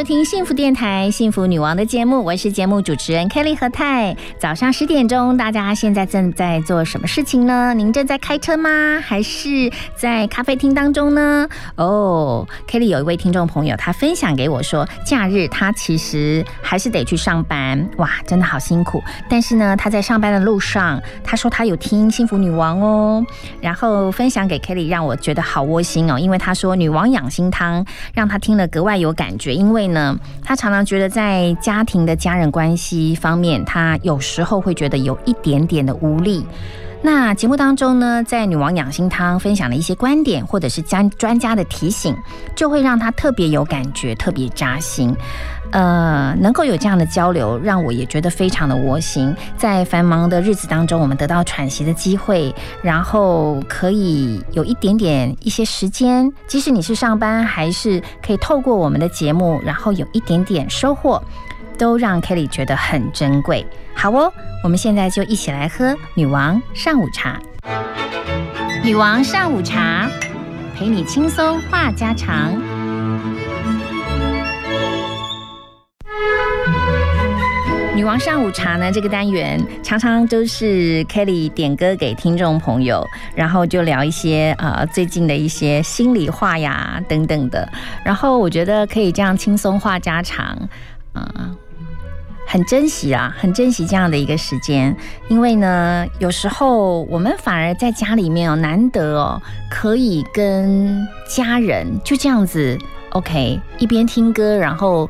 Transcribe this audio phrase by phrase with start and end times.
[0.00, 4.16] 收听幸福电台幸福女王的节目，我是节目主持人 Kelly 何泰。
[4.38, 7.74] 早上十点钟，大家现在正在做什么事情呢？
[7.74, 8.98] 您正在开车吗？
[9.04, 11.46] 还是在咖啡厅当中呢？
[11.74, 19.02] 哦，Kelly 有一位听众朋友，他分享给我说，假日他其实还是得去上班，哇，真的好辛苦。
[19.28, 23.22] 但是呢，他在上班的路上，他说他有听幸福女王哦，
[23.60, 29.89] 然后分享给 Kelly，让我觉得好窝心哦，因为他说女王养心汤让他听了格外有感觉，因为。
[29.92, 36.46] 呢，他常常觉得在家庭的家人关系方面，他有时候会觉得有一点点的无力。
[37.02, 42.14] 那节目当中呢，在女王养心汤分享的一些观点，或者是专专家的提醒，
[42.54, 45.16] 就会让他特别有感觉，特别扎心。
[45.72, 49.34] 呃，能够有这样的交流，让我也觉得非常的窝心。
[49.56, 61.22] 在繁忙的日子当中，我们得到喘息的机会，然后可以有一点点一些时间，即使你是上班，还是可以透过我们的节目，然后有一点点收获，
[61.78, 63.64] 都让 Kelly 觉得很珍贵。
[63.94, 64.32] 好哦，
[64.64, 67.38] 我们现在就一起来喝女王上午茶。
[68.82, 70.08] 女王上午茶，
[70.74, 72.79] 陪你轻松话家常。
[78.00, 78.90] 女王上午茶呢？
[78.90, 87.68] 这个单元常常都是 Kelly 点歌给听众朋友，然后就聊一些呃最近的一些心里话呀等等的。
[88.02, 90.56] 然后我觉得可以这样轻松话家常，
[91.12, 91.54] 嗯，
[92.46, 94.96] 很珍惜啊，很珍惜这样的一个时间。
[95.28, 102.78] 因为呢，有时候我们反而在家里面哦，难得哦，可以跟家人就这样子
[103.10, 105.06] OK，一边听歌，然后。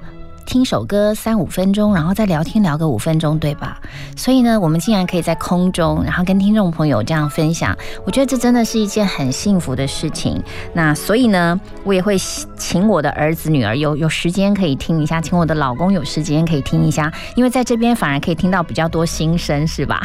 [0.50, 3.80] 听首歌三五分钟，然后再聊天聊个五分钟，对吧？
[4.16, 7.72] 所以呢，我们竟然可以在空中，然后跟听众朋友这样分享，
[8.04, 10.42] 我觉得这真的是一件很幸福的事情。
[10.74, 12.18] 那所以呢，我也会
[12.56, 20.02] 请我的儿子女儿有有时间可以听一下，请我的老公有时间可以听一下，因为在这边反而可以听到比较多心声，是吧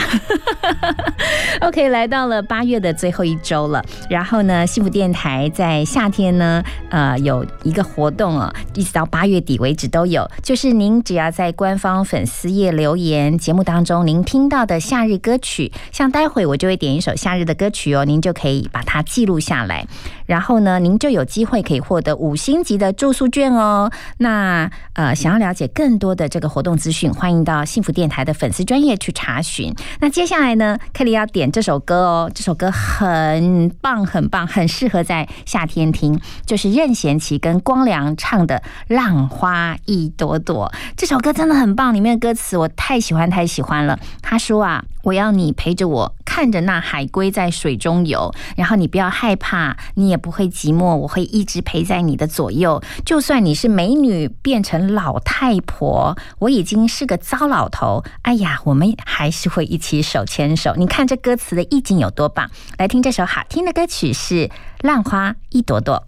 [1.61, 10.29] ？OK，来到了八月的最后一周了，然后呢，幸福电台在夏天呢，呃，有一个活动哦，一直到八月底为止都有。
[10.41, 19.87] 就是您只要在官方粉丝页留言，节目当中您听到的夏日歌曲，像待会我就会点一首夏日的歌曲哦，您就可以把它记录下来，
[20.25, 23.91] 然后呢，您就有机会可以获得五星级的住宿券哦。
[24.17, 29.73] 那呃，想要了解更多的这个活动资讯，欢迎到幸福电台的粉丝专业去查询。
[29.99, 38.61] 那接下来呢，克里要点这首歌哦，这首歌很棒，很棒，很适合在夏天听，就是任贤齐跟光良唱的
[38.93, 40.23] 《浪花一朵》。
[40.25, 43.99] 朵朵这首歌真的很棒，里面的歌词我太喜欢太喜欢了。
[44.23, 52.81] 他说啊，我要你陪着我，看着那海龟在水中游，然后你不要害怕，你也不会寂寞，我会一直陪在你的左右。
[53.05, 60.73] 就算你是美女变成老太婆，我已经是个糟老头，哎呀，我们还是会一起手牵手。
[60.75, 62.49] 你看这歌词的意境有多棒！
[62.79, 64.47] 来听这首好听的歌曲是
[64.81, 66.03] 《浪花一朵朵》。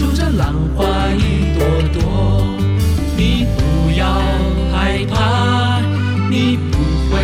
[0.00, 1.60] 数着浪花一朵
[1.92, 2.00] 朵，
[3.18, 3.60] 你不
[3.98, 4.06] 要
[4.72, 5.82] 害怕，
[6.30, 6.78] 你不
[7.10, 7.20] 会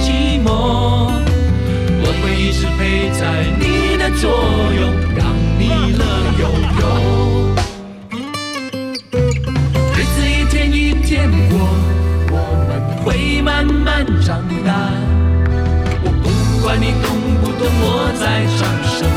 [0.00, 0.48] 寂寞，
[2.00, 3.20] 我会一直陪在
[3.60, 4.30] 你的左
[4.80, 4.80] 右，
[5.14, 5.20] 让
[5.58, 6.00] 你乐
[6.40, 6.42] 悠
[6.80, 6.82] 悠。
[9.92, 11.68] 日子一天一天过，
[12.30, 12.34] 我
[12.66, 14.72] 们会慢慢长大。
[16.02, 16.24] 我不
[16.64, 17.04] 管你懂
[17.42, 17.84] 不懂我
[18.18, 18.24] 在
[18.56, 18.58] 唱
[18.88, 19.15] 什么。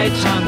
[0.00, 0.39] lights on.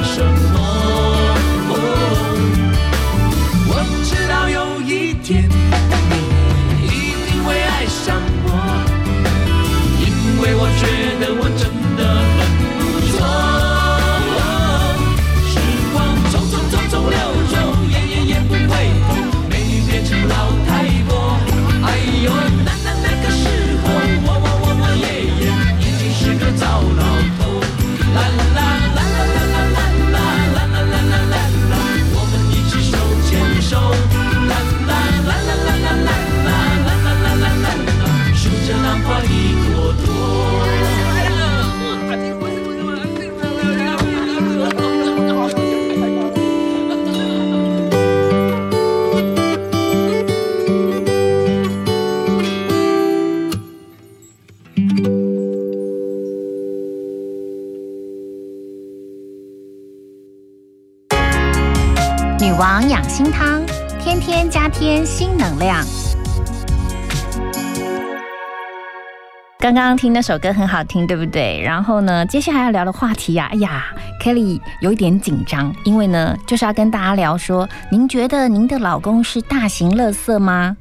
[62.42, 63.64] 女王养心汤，
[64.00, 65.80] 天天加添新能量。
[69.60, 71.62] 刚刚听那首歌很好听，对不对？
[71.62, 73.84] 然后呢，接下来要聊的话题呀、哎呀
[74.20, 80.76] ，Kelly 有一点紧张，因为呢，就是要跟大家聊说，您觉得您的老公是大型垃圾吗？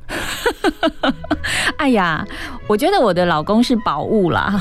[1.77, 2.25] 哎呀，
[2.67, 4.59] 我觉得我的老公是宝物啦，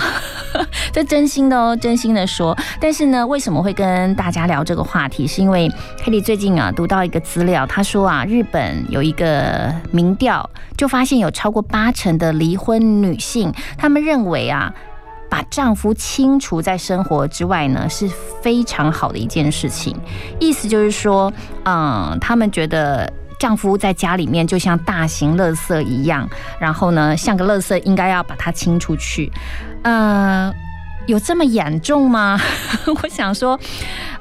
[0.92, 2.56] 这真心的哦，真心的说。
[2.80, 5.26] 但是呢，为什么会跟大家聊这个话题？
[5.26, 5.70] 是因为
[6.04, 14.72] Kelly 最近啊读到一个资料，他说啊，日本有一个民调，就发现有超过八成的离婚女性，她们认为啊。
[15.30, 18.10] 把丈夫清除在生活之外呢，是
[18.42, 19.96] 非常好的一件事情。
[20.40, 21.32] 意思就是说，
[21.64, 23.08] 嗯，他们觉得
[23.38, 29.30] 丈夫在家里面就像大型垃圾一样，然后呢，像个垃圾，应该要把它清出去。
[29.82, 30.52] 呃，
[31.06, 32.38] 有这么严重吗？
[33.02, 33.58] 我想说，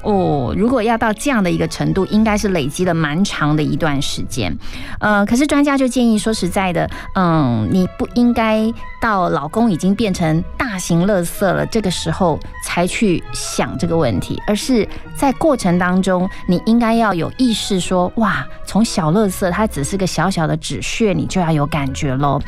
[0.02, 4.56] 哦，如果要到这样的一个程度，应该是累积了蛮长的一段时间。
[4.98, 22.40] 呃，可是专家就建议说，实在的，嗯，你不应该到老公已经变成大型垃圾了，这个时候才去想这个问题，而是在过程当中，你应该要有意识说，哇，从小垃圾它只是个小小的纸屑，你就要有感觉喽。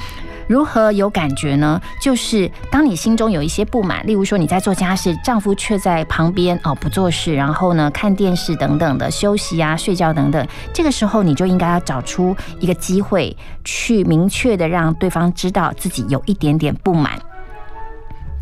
[0.47, 1.81] 如何有感觉呢？
[2.01, 17.19] 就是当你心中有一些不满，例如说你在做家事，丈夫却在旁边哦不做事，然后呢看电视等等的休息啊、睡觉等等，这个时候你就应该要找出一个机会，去明确的让对方知道自己有一点点不满。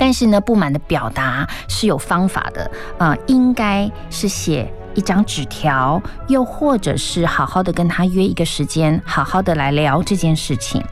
[0.01, 10.83] 但是呢，不满的表达是有方法的，啊、应该是写一张纸条，又或者是好好的跟他约一个时间，好好的来聊这件事情。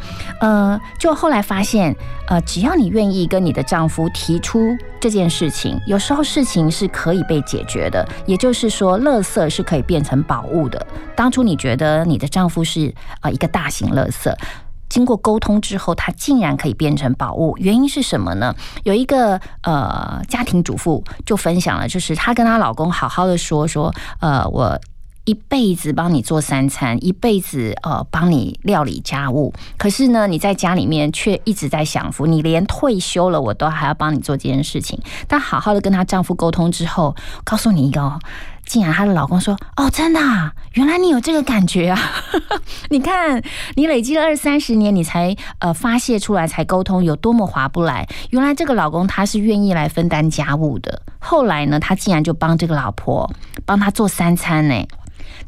[0.41, 1.97] 呃，就后来发现，
[2.29, 8.07] 呃，只要你愿意跟你的丈夫提出这件事情，有时候事情是可以被解决的。
[8.27, 10.87] 也就是说，垃圾是可以变成宝物的。
[11.17, 14.31] 当初你觉得你的丈夫是呃一个大型垃圾。
[14.89, 18.55] 经过沟通之后，它竟然可以变成宝物，原因是什么呢？
[18.85, 24.79] 有一个呃家庭主妇就分享了，就是她跟她老公好好的说说，呃，我
[25.25, 34.99] 一辈子帮你做三餐，一辈子呃帮你料理家务，可是呢，你在家里面却一直在享福，你连退休了我都还要帮你做这件事情。
[35.27, 37.15] 但好好的跟她丈夫沟通之后，
[37.45, 38.19] 告诉你一个哦。
[38.69, 41.99] 竟然她的老公说：“哦，真的、啊，原来你有这个感觉啊！
[42.91, 43.43] 你看，
[43.75, 48.07] 你累积了二三十年，你才呃发泄出来，才沟通，有多么划不来。
[48.31, 51.03] 原来这个老公他是愿意来分担家务的。
[51.19, 53.29] 后来呢，他竟然就帮这个老婆
[53.65, 54.87] 帮他做三餐呢。”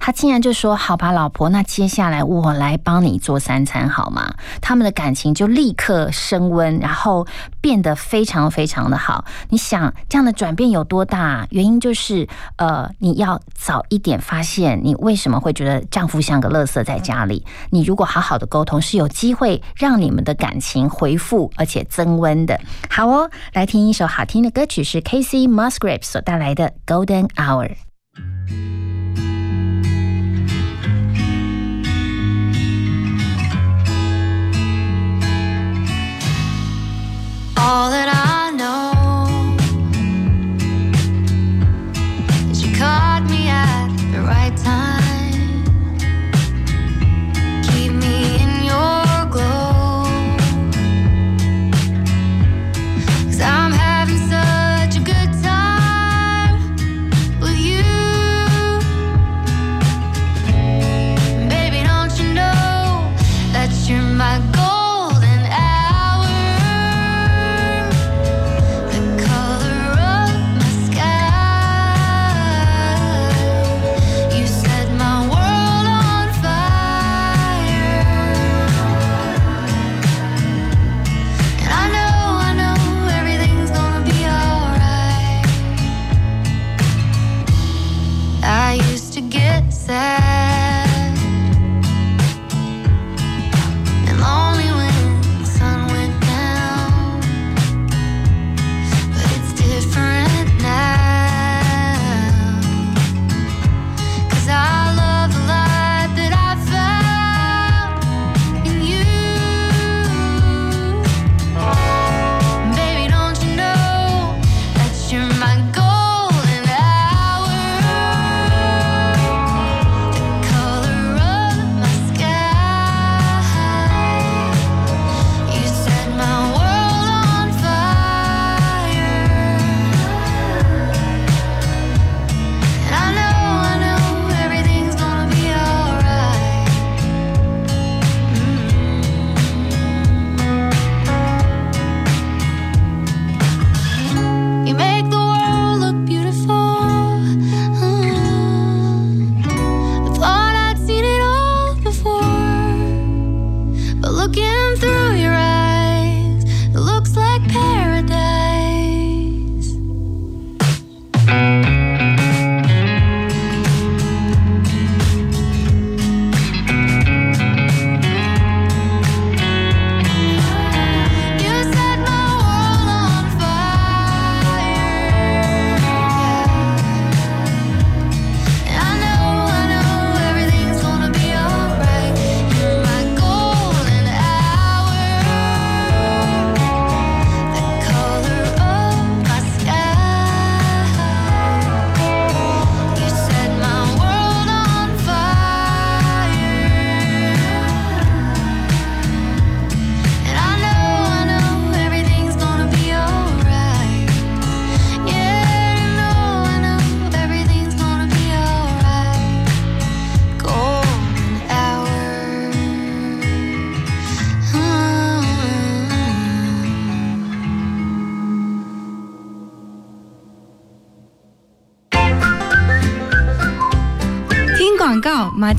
[0.00, 7.26] 他竟然就说：“好吧，老婆，那接下来我来帮你做三餐好吗？”他们的感情就立刻升温，然后
[7.60, 9.24] 变得非常非常的好。
[9.50, 11.46] 你想这样的转变有多大？
[11.50, 12.26] 原因就是，
[12.56, 17.44] 呃，你要早一点发现你为什么会觉得丈夫像个垃圾在家里。
[17.68, 22.58] 你如果好好的沟通，是有机会让你们的感情回复而且增温的。
[22.88, 25.46] 好哦，来听一首好听的歌曲，是 K.C.
[25.46, 27.68] Musgrave 所带来的《Golden Hour》。
[37.70, 38.90] all that I know
[42.50, 44.89] is you caught me at the right time.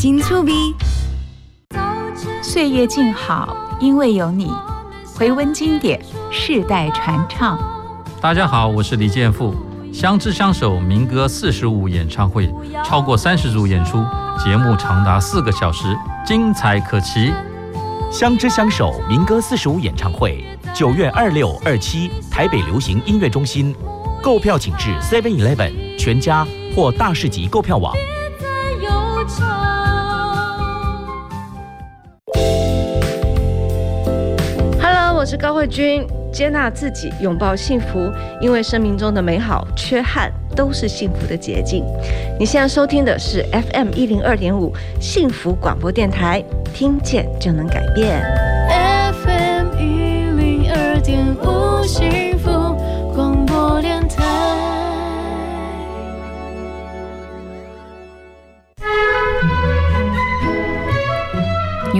[0.01, 0.75] 金粗逼。
[2.41, 4.51] 岁月静好，因为有你。
[5.13, 7.55] 回温经典，世代传唱。
[8.19, 9.53] 大家好，我是李健富。
[9.93, 12.51] 相知相守民歌四十五演唱会，
[12.83, 14.03] 超过三十组演出，
[14.43, 17.31] 节目长达四个小时，精彩可期。
[18.11, 20.43] 相知相守民歌四十五演唱会，
[20.73, 23.75] 九月二六、二七，台北流行音乐中心。
[24.23, 26.43] 购票请至 Seven Eleven、全家
[26.75, 27.93] 或大市集购票网。
[35.61, 36.03] 慧君。
[36.33, 38.09] 接纳自己，拥抱幸福，
[38.41, 41.83] 因为生命中的美好、缺憾都是幸福的捷径。
[42.39, 48.23] 你现在收听的是 FM 一零二点五幸福广播电台，听见就能改变。
[49.13, 51.83] FM 一零二点五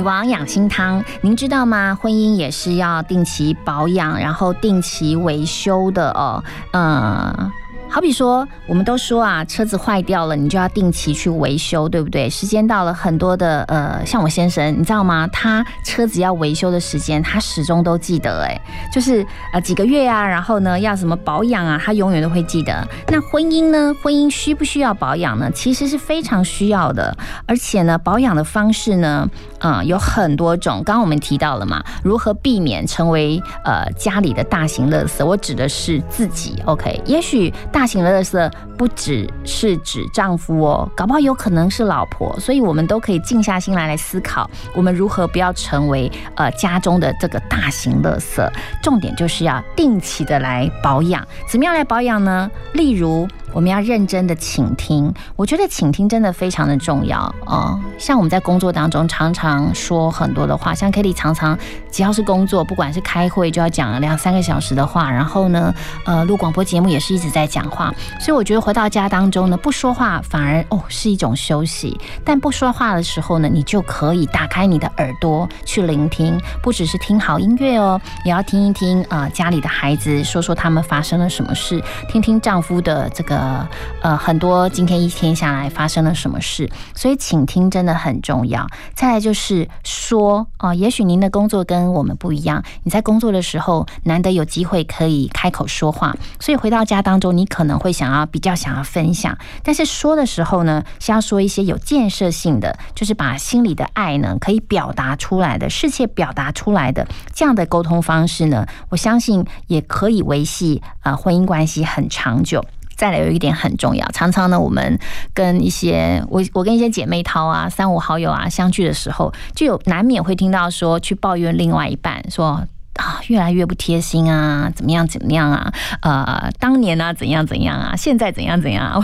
[0.02, 1.96] 女王养心汤，您知道吗？
[2.02, 6.44] 婚姻也是要定期保养，然后定期维修的哦。
[6.72, 7.52] 嗯。
[7.94, 12.30] 好比说，我们都说啊，车子坏掉了，你就要定期去维修，对不对？
[12.30, 15.28] 时间到了，很多的呃，像我先生，你知道吗？
[15.28, 18.58] 他车子要维修的时间，他始终都记得，哎，
[18.94, 22.88] 就是呃几个月啊，然后呢要什么保养啊，他永远都会记得。
[23.10, 23.94] 那婚姻呢？
[24.02, 25.52] 婚姻需不需要保养呢？
[25.54, 27.14] 其实是非常需要的，
[27.46, 29.30] 而且呢，保养的方式呢，
[29.60, 30.82] 嗯，有很多种。
[30.86, 35.26] 刚刚我们提到了嘛，如何避免成为呃家里的大型垃圾？
[35.26, 37.02] 我指的是自己，OK？
[37.06, 37.81] 也许大。
[37.82, 38.48] 大型乐色
[38.78, 48.48] 不只是指丈夫哦，搞不好有可能是老婆，所以我们都可以静下心来来思考，我们如何不要成为呃家中的这个大型乐色。
[48.84, 52.52] 重点就是要定期的来保养，怎么样来保养呢？
[52.74, 53.28] 例如。
[53.54, 57.78] 我们要认真的倾听，我觉得倾听真的非常的重要哦。
[57.98, 61.58] 像我们在工作当中常常说很多的话，像 Kitty 常常
[61.92, 65.74] 只要是工作，不管是开会就要讲两三个小时的话，然后呢，
[66.06, 67.94] 呃，录广播节目也是一直在讲话。
[68.20, 72.00] 所以我觉得回到家当中呢，不说话反而哦是一种休息。
[72.24, 83.41] 但不说话的时候呢，你就可以打开你的耳朵去聆听，不只是听好音乐哦，也要听一听啊家里的孩子说说他们发生了什么事，听听丈夫的这个。
[83.42, 83.68] 呃
[84.02, 88.68] 呃，很多今天一天下来发生了什么事，所以倾听真的很重要。
[88.94, 112.64] 再来就是说，哦，也许您的工作跟我们不一样，你在工作的时候难得有机会可以开口说话，所以回到家当中，你可能会想要比较想要分享，但是说的时候呢，是要说一些有建设性的，就是把心里的爱呢可以表达出来的，世切表达出来的这样的沟通方式呢，我相信也可以维系啊婚姻关系很长久。
[112.96, 115.00] 再来有一点很重要，常常呢，我们
[115.34, 122.64] 跟一些我我跟一些姐妹淘啊、三五好友啊相聚的时候，就有难免会听到说去抱怨另外一半，说
[122.96, 129.04] 啊越来越不贴心啊，怎么样怎么样啊，呃，当年呢怎样怎样啊，现在怎样怎样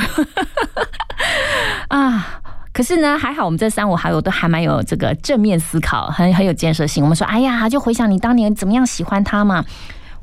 [1.89, 2.41] 啊，
[2.73, 7.03] 可是呢，还好我们这三五好友都还蛮有这个正面思考，很很有建设性。
[7.03, 9.65] 我们说，哎呀，就回想你当年怎么样喜欢他嘛。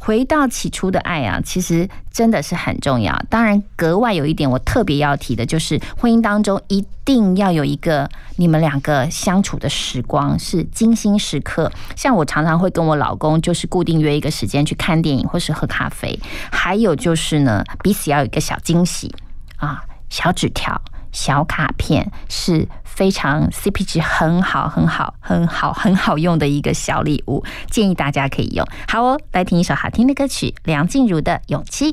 [0.05, 3.19] 回到起初的爱啊，其实真的是很重要。
[3.31, 11.73] 当然，格外有一点我特别要提的，就是婚姻当中一定要有一个你们两个相处的时光是精心时刻。
[11.97, 16.21] 像我常常会跟我老公，就是固定约一个时间去看电影或是喝咖啡。
[16.53, 19.11] 还有就是呢，彼此要有一个小惊喜
[19.57, 20.79] 啊，小纸条。
[21.13, 28.65] 小卡片是非常 CP 值很好、很好、很好、很好用的一个小礼物，建议大家可以用。
[28.87, 31.93] 好哦，来听一首好听的歌曲，梁静茹的《勇气》。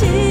[0.00, 0.27] 心。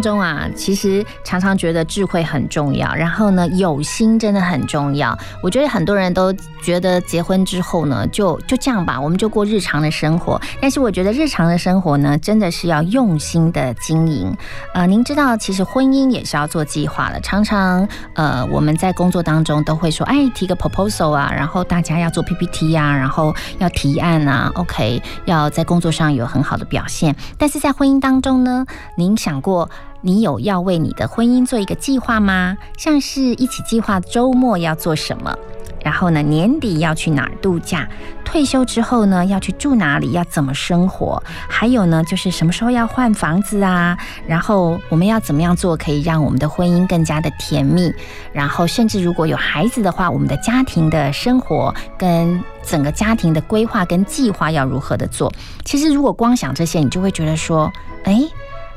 [0.00, 5.16] 中啊，其实常常觉得智慧很重要，然后呢，有心真的很重要。
[5.42, 6.32] 我觉得很多人都
[6.62, 10.40] 觉得结婚之后呢，就就这样吧，我们就过日常的生活。
[10.60, 14.36] 但是我觉得日常的生活呢，真的是要用心的经营。
[14.74, 17.20] 呃，您知道，其实婚姻也是要做计划的。
[17.20, 27.14] 常常呃，我们在工作当中都会说，哎，提个 proposal 啊，然后大家要做 PPT 啊，然后要提案啊，OK，要在工作上有很好的表现。
[27.38, 29.68] 但是在婚姻当中呢，您想过？
[30.02, 32.56] 你有要为你的婚姻做一个计划吗？
[32.78, 35.36] 像是一起计划周末要做什么，
[35.84, 37.88] 然后呢，年底要去哪儿度假？
[38.24, 40.12] 退休之后呢，要去住哪里？
[40.12, 41.20] 要怎么生活？
[41.48, 43.98] 还有呢，就是什么时候要换房子啊？
[44.24, 47.92] 然后我们要怎么样做，可以让我们的婚姻更加的甜蜜？
[48.32, 55.32] 然后，甚至如果有孩子的话，我们的家庭的生活跟整个家庭的规划跟计划要如何的做？
[55.64, 57.70] 其实，如果光想这些，你就会觉得说，
[58.04, 58.22] 哎。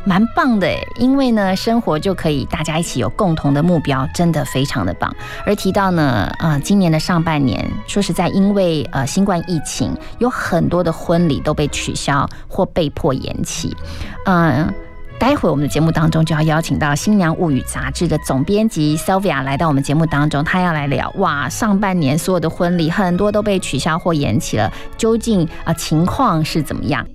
[0.06, 5.14] 蛮棒的因为呢，生活就可以大家一起有共同的目标，真的非常的棒。
[5.46, 13.76] 而提到呢，呃，今年的上半年，说实在，因为呃新冠疫情，有很多的婚礼都被取消或被迫延期。
[14.26, 14.74] 嗯，
[15.20, 27.08] 待会我们的节目当中就要邀请到《新娘物语》杂志的总编辑 Sylvia 来到我们节目当中，她要来聊哇，上半年所有的婚礼很多都被取消或延期了，究竟啊情况是怎么样？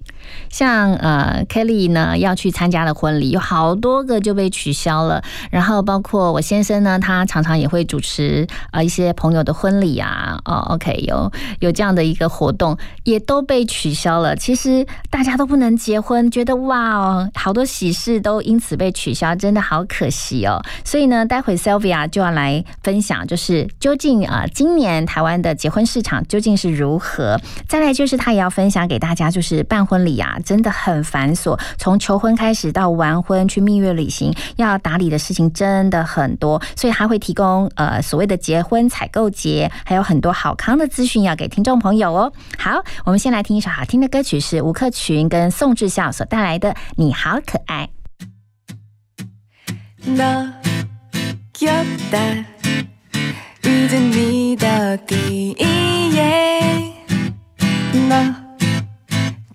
[0.51, 14.37] 像呃，Kelly 呢要去参加的婚礼有好多个就被取消了，然后包括我先生呢，他常常也会主持呃一些朋友的婚礼啊，哦，OK，有有这样的一个活动也都被取消了。
[14.37, 20.63] 其实大家都不能结婚，觉得哇哦，好多喜事都因此被取消，真的好可惜哦。
[20.85, 27.41] 所以呢，待会 Sylvia 就要来分享，就是究竟啊今年台湾的结婚市场究竟是如何？
[27.69, 30.39] 再来就是他也要分享给大家，就是办婚礼啊。
[30.45, 42.33] 真的很繁琐，从求婚开始到完婚去蜜月旅行，要打理的事情真的很多，所以他会提供呃所谓的结婚采购节，还有很多好康的资讯要给听众朋友哦。
[42.59, 47.89] 好，我们先来听一首好听的歌曲，是吴克群跟宋智孝所带来的《你好可爱》。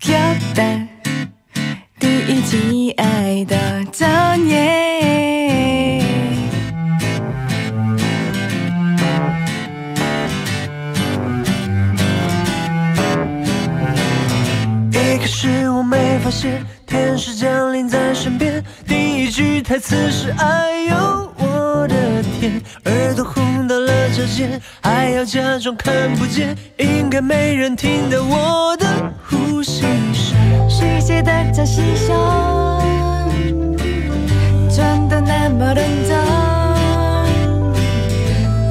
[0.04, 0.12] 交
[0.54, 0.86] 代
[1.98, 5.98] 第一季爱的真夜。
[14.90, 23.92] 一开始我没发现天使降临在身边，第一句台词是哎呦我的天，耳朵红到了。
[24.14, 28.86] 指尖，还要假装看不见，应该没人听到我的
[29.28, 30.70] 呼吸声。
[30.70, 32.80] 谁写的在心上，
[34.70, 36.16] 真的那么认真？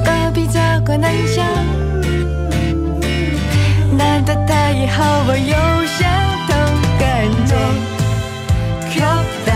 [0.02, 1.44] 隔壁这个男生，
[3.98, 6.08] 难道他也和我有相
[6.48, 6.56] 同
[6.98, 7.54] 感觉？
[8.94, 9.00] 可
[9.44, 9.52] 怕，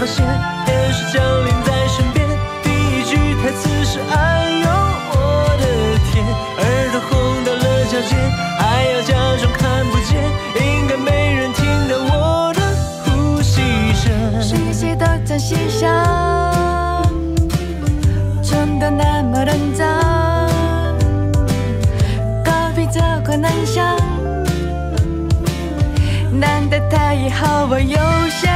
[0.00, 0.24] 发现，
[0.64, 2.26] 天使降临在身边，
[2.62, 4.66] 第一句台词是“哎呦
[5.12, 5.14] 我
[5.60, 5.64] 的
[6.10, 6.24] 天”，
[6.56, 8.16] 耳朵红到了脚尖，
[8.58, 10.16] 还要假装看不见，
[10.56, 12.62] 应该没人听到我的
[13.04, 13.60] 呼吸
[13.92, 14.40] 声。
[14.40, 15.86] 谁写的在心上，
[18.42, 19.86] 真的那么认真？
[22.42, 23.84] 隔壁这个男生。
[26.32, 27.98] 难得他也和我有
[28.30, 28.49] 相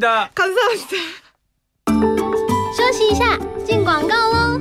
[0.00, 0.28] 다。
[0.34, 0.96] 감사합니다。
[2.76, 4.60] 休息一下，进广告喽。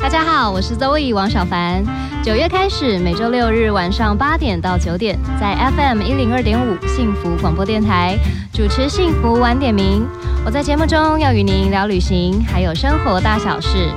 [0.00, 1.84] 大家好，我是 Zoe 王小凡。
[2.24, 8.18] 九月开始，每周六日晚上八点到九点，在 FM 一零二点五幸福广播电台
[8.52, 10.04] 主持幸福晚点名。
[10.44, 13.90] 我在节目中要与您聊旅行，还有生活大小事。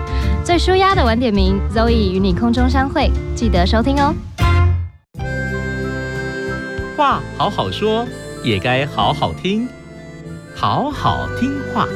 [0.43, 4.13] 最舒压的晚点名，Zoe 与你空中相会，记得收听哦。
[6.95, 8.05] 话好好说，
[8.44, 9.66] 也该好好听，
[10.54, 11.88] 好好听话。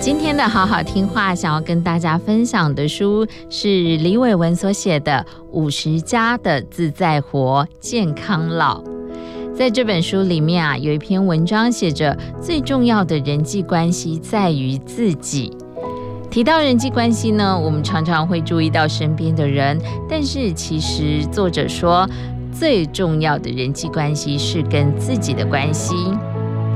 [0.00, 8.80] 今天的好好听话，想要跟大家分享的书是李伟文所写的《五十加的自在活，健康老》。
[9.52, 15.50] 在这本书里面啊，有一篇文章写着最重要的人际关系在于自己。
[16.30, 19.76] 提到人际关系呢，我们常常会注意到身边的人，
[20.08, 22.08] 但是其实作者说，
[22.52, 25.94] 最重要的人际关系是跟自己的关系。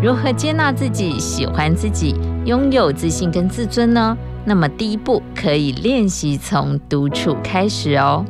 [0.02, 4.16] 如何接纳自己、喜欢自己、拥有自信跟自尊呢？
[4.44, 8.24] 那么第一步可以练习从独处开始哦。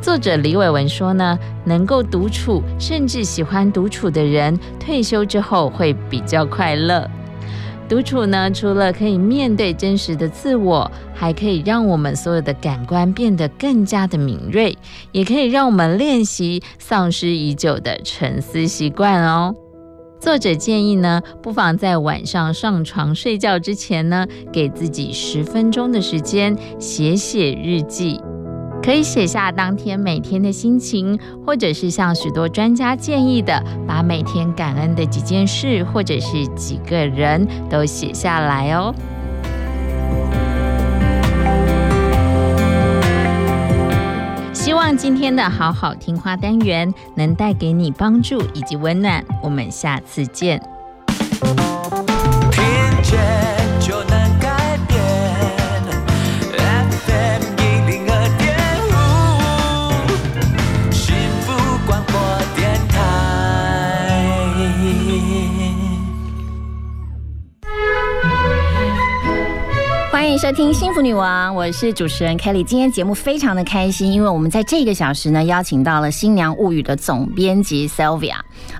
[0.00, 7.10] 作者李伟文说呢，能够独处，甚至喜欢独处的人，退休之后会比较快乐。
[7.86, 14.76] 独处呢，除了可以面对真实的自我，还可以让我们所有的感官变得更加的敏锐，
[15.12, 19.54] 也可以让我们练习丧失已久的沉思习惯哦。
[20.18, 28.18] 作者建议呢，不妨在晚上上床睡觉之前呢，给自己十分钟的时间写写日记。
[28.84, 38.94] 可以写下当天每天的心情，或者是像许多专家建议的，把每天感恩的几件事或者是几个人都写下来哦。
[44.52, 49.24] 希望今天的好好听话单元能带给你帮助以及温暖。
[49.42, 50.60] 我们下次见。
[70.34, 72.64] 迎收听《幸福女王》，我是主持人 Kelly。
[72.64, 78.34] 今天节目非常的开心，因为我们在这个小时呢，邀请到了《新娘物语》的总编辑 Sylvia，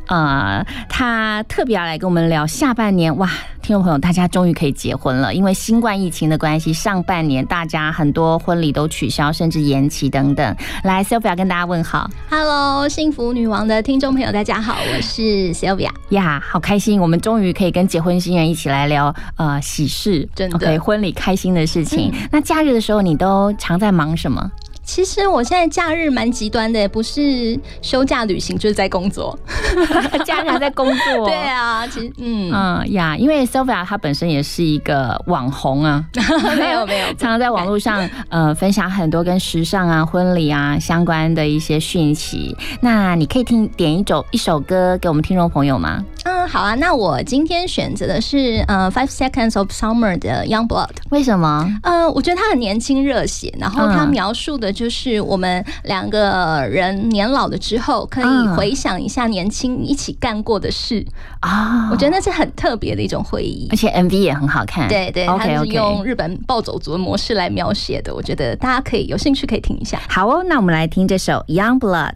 [0.09, 3.31] 呃，她特别要来跟我们聊下半年哇。
[3.65, 10.55] 听众朋友，大家终于可以结婚了，因为新冠疫情的关系，上半年大家很多婚礼都取消，甚至延期等等。
[10.83, 22.13] 来，Sylvia 跟大家问好，Hello，幸福女王的听众朋友，大家好，我是 Sylvia 呀，好开心，我们终于可以跟结婚新人一起来聊呃喜事，真的，OK，婚礼开心的事情。
[22.31, 24.53] 那假日的时候，你都常在忙什么？
[24.85, 29.37] 其实我现在假日蛮极端的，不是休假旅行，就是在工作。
[30.25, 31.27] 假日还在工作？
[31.27, 36.05] 对啊，其实嗯嗯呀，因为 Sophia 她本身也是一个网红啊，
[36.59, 42.57] 没有没有，常常在网络上呃分享很多跟时尚啊、婚礼啊相关的一些讯息。
[42.81, 46.05] 那你可以听点一首一首歌给我们听众朋友吗？
[46.25, 46.75] 嗯，好啊。
[46.75, 50.91] 那我今天选择的是呃 Five Seconds of Summer 的 Young Blood。
[51.11, 51.71] 为什么？
[51.83, 61.07] 呃，我觉得他很年轻热血，然后他描述的就是我们两个人年老了之后，可以回想一下年轻一起干过的事
[61.41, 61.89] 啊。
[61.91, 64.89] 我觉得那是很特别的一种回忆，而且 MV 也很好看。
[64.89, 68.15] 对对，它是用日本暴走族的模式来描写的。
[68.15, 70.01] 我觉得大家可以有兴趣可以听一下。
[70.09, 72.15] 好哦，那我们来听这首 Young Blood。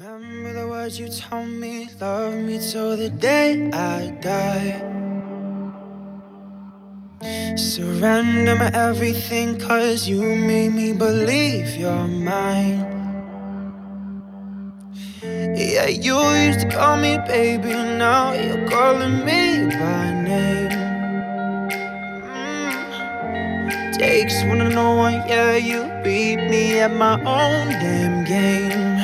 [0.00, 5.13] Remember the words you told me, love me till the day I die.
[7.56, 12.94] Surrender my everything, cause you made me believe you're mine.
[15.22, 20.70] Yeah, you used to call me baby, now you're calling me by name.
[22.28, 23.98] Mm.
[23.98, 28.98] Takes one to know one, yeah, you beat me at my own damn game.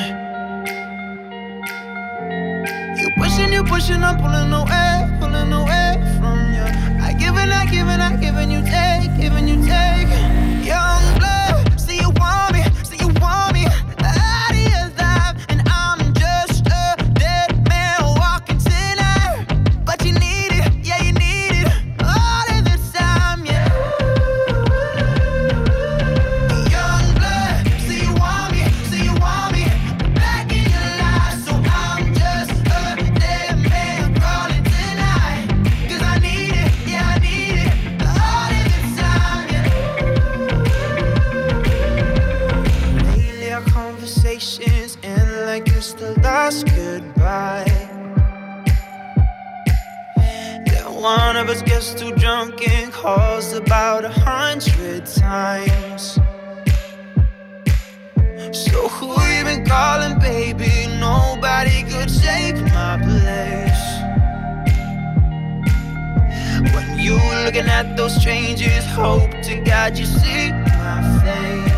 [2.98, 6.89] You pushing, you pushing, I'm pulling away, pulling away from you.
[7.10, 10.06] I give and I give and I give and you take, giving you take.
[10.64, 12.59] Young blood, see you want me,
[51.50, 56.14] us gets too drunk and calls about a hundred times.
[58.52, 60.86] So who you been calling, baby?
[61.00, 63.84] Nobody could take my place.
[66.72, 71.69] When you looking at those strangers, hope to God you see my face.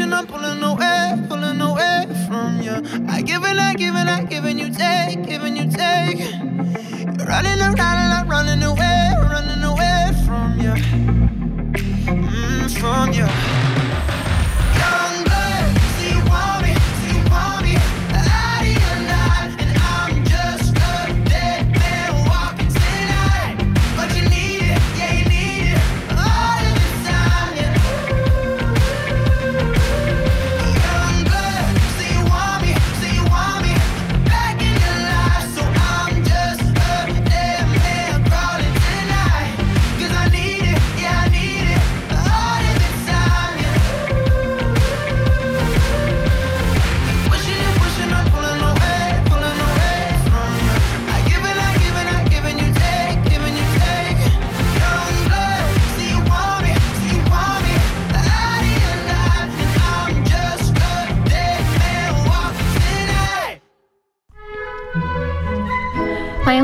[0.00, 3.06] Pushing, I'm pulling away, pulling away from you.
[3.06, 6.18] I give and I give and I give and you take, giving you take.
[7.18, 7.99] You're running around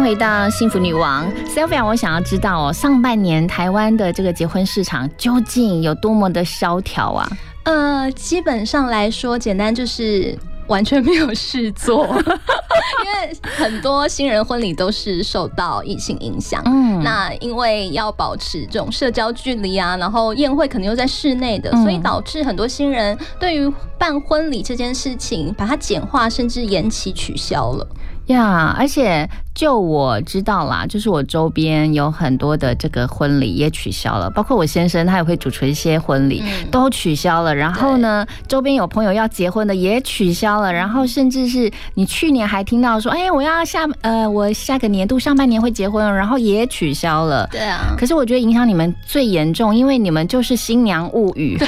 [0.07, 1.84] 回到幸福女王 Sylvia。
[1.84, 7.28] 我想要知道哦，上半年台湾的这个结婚市场究竟有多么的萧条啊？
[7.64, 10.38] 呃，基本上来说，简单就是
[10.68, 16.62] 完全没有事做， 因为很多新人婚礼都是受到疫情影响。
[16.66, 27.84] 嗯，那因为要保持这种社交距离啊，然后宴会可能又在室内的，所以导致很多新人对于办婚礼这件事情，把它简化甚至延期取消了。
[28.27, 37.55] 呀，而且就我知道啦，就是我周边有很多的这个婚礼也取消了，包括我先生他也会主持一些婚礼，都取消了。
[37.55, 47.49] 然后呢，周边有朋友要结婚的也取消了，然后甚至是你去年还听到说，哎，我要下呃，我下个年度上半年会结婚，然后也取消了。
[47.53, 47.95] 对啊。
[47.97, 51.57] 可是我觉得影响你们最严重，因为你们就是新娘物语。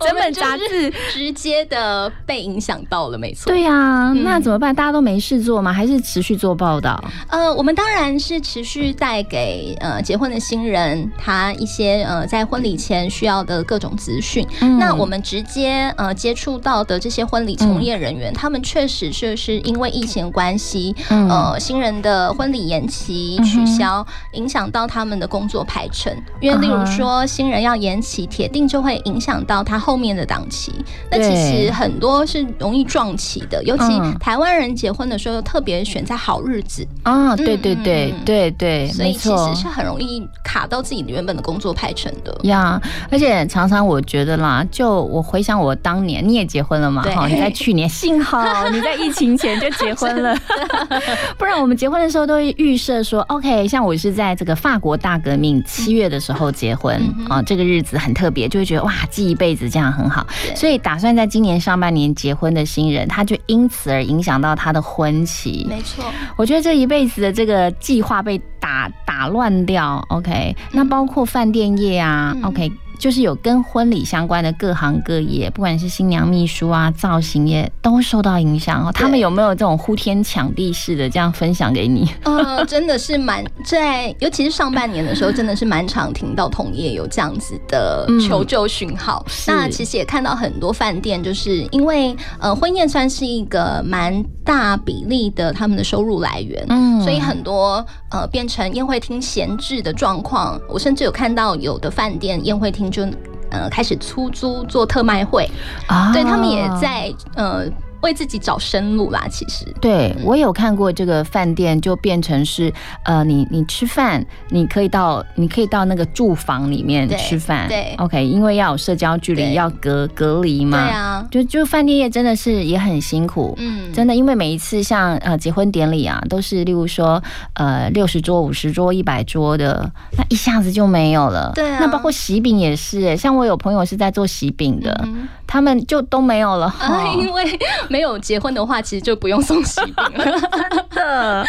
[0.00, 3.50] 整本杂志 直接的被影响到了，没错。
[3.50, 4.74] 对呀，那怎么办？
[4.74, 5.72] 大家都没事做吗？
[5.72, 7.02] 还是持续做报道？
[7.28, 14.46] 呃，我们当然是持续带给呃结婚的新人他一些呃在婚礼前需要的各种资讯。
[14.78, 26.14] 那我们直接呃接触到的这些婚礼从业人员，他们确实就是因为疫情关系，呃新人的婚礼延期取消，影响到他们的工作排程。
[26.40, 30.72] 因为例如说新人要延期，铁定就会影响到他后面的档期。
[31.10, 33.84] 那其实很多是容易撞期的，尤其
[34.18, 36.86] 台湾人结婚的时候，特别选在好日子。
[37.02, 37.36] 啊。
[37.36, 42.36] 对对对对对，所以其实是很容易卡到自己原本的工作排程的。
[42.42, 42.80] 呀。
[43.10, 50.36] 而且常常我觉得啦，就我回想我当年你也结婚了嘛，哈，你在去年，幸好 你在疫情前就结婚了，
[51.38, 60.26] 不然我们结婚的时候都会预设说，OK，像我是在这个法国大革命七月的时候结婚啊，这个日子很特别，就会觉得哇，记一辈子这样很好。
[60.56, 65.64] 所以打算在今年上半年结婚的新人，他就因此而影响到他的婚期。
[65.70, 66.04] 没错，
[66.34, 70.04] 我觉得这一辈子的这个计划被打打乱掉。
[70.08, 72.72] OK，那包括饭店业啊，OK。
[73.00, 78.92] 就是有跟婚礼相关的各行各业，不管是新娘秘书啊、造型业，都受到影响哦。
[78.92, 82.06] 他们有没有这种呼天抢地式的这样分享给你？
[82.24, 89.24] 呃，真的是蛮在，尤其是上半年的时候，真的是蛮常听到同业有这样子的求救讯号。
[89.46, 100.60] 那其实也看到很多饭店，就是因为呃婚宴算是一个蛮大比例的他们的收入来源，嗯，所以很多呃变成宴会厅闲置的状况。
[100.68, 102.89] 我甚至有看到有的饭店宴会厅。
[102.90, 103.04] 就
[103.50, 105.48] 呃开始出租做特卖会
[105.86, 107.64] 啊，对他们也在呃。
[108.02, 109.66] 为自己找生路啦，其实。
[109.80, 112.72] 对我有看过这个饭店，就变成是
[113.04, 127.22] 呃，你你吃饭，你可以到你可以到那个住房里面吃饭，对，OK，因为要有社交距离，要隔隔离嘛，对啊，就就饭店业真的是也很辛苦，嗯，真的，因为每一次像呃结婚典礼啊，都是例如说
[127.54, 135.08] 呃六十桌、五十桌、一百桌的，那一下子就没有了，对啊，那包括喜饼也是，像我有朋友是在做喜饼的，
[135.50, 136.72] 他们就都没有了，
[137.18, 137.58] 因为。
[137.88, 140.10] 没有结婚的话，其实就不用送喜饼了。
[140.70, 141.44] 真的，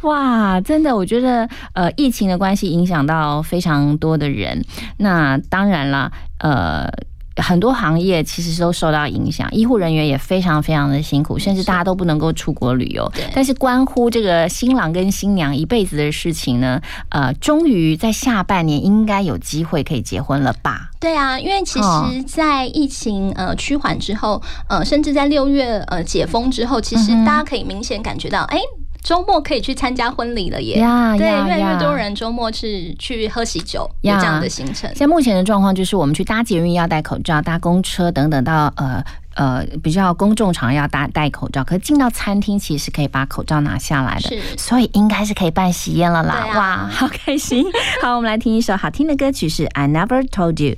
[0.00, 4.64] 哇，真的，我觉得，呃，疫情的关系影响到非常多的人。
[4.96, 6.88] 那当然了，呃。
[7.36, 13.10] 很多行业其实都受到影响，医护人员也非常非常的辛苦，甚至大家都不能够出国旅游。
[13.34, 16.80] 但是关乎这个新郎跟新娘一辈子的事情呢，
[17.10, 20.90] 呃，终于在下半年应该有机会可以结婚了吧？
[21.00, 28.58] 对啊，因为其实，在疫情呃趋缓之后，呃，甚至在六月呃解封之后，其实大家可以明显感觉到，哎。
[29.02, 30.76] 周末可以去参加婚礼了耶！
[31.18, 34.88] 对，越来越多人周末是去喝喜酒，有这样的行程。
[34.90, 41.64] 现在目前的状况，就是我们去搭捷运要戴口罩，搭公车等等，到呃呃比较公众场要戴戴口罩。
[41.64, 46.46] 可是进到餐厅，其实可以把口罩拿下来的，所以应该是可以办喜宴了啦！
[46.54, 47.64] 哇，好开心！
[48.00, 50.74] 好，我们来听一首好听的歌曲，是《I Never Told You》。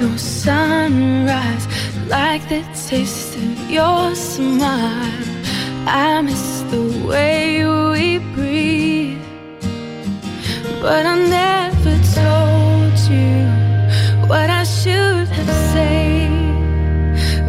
[0.00, 1.66] No sunrise
[2.08, 5.24] like the taste of your smile.
[5.86, 9.22] I miss the way we breathe,
[10.82, 13.36] but I never told you
[14.28, 16.30] what I should have said.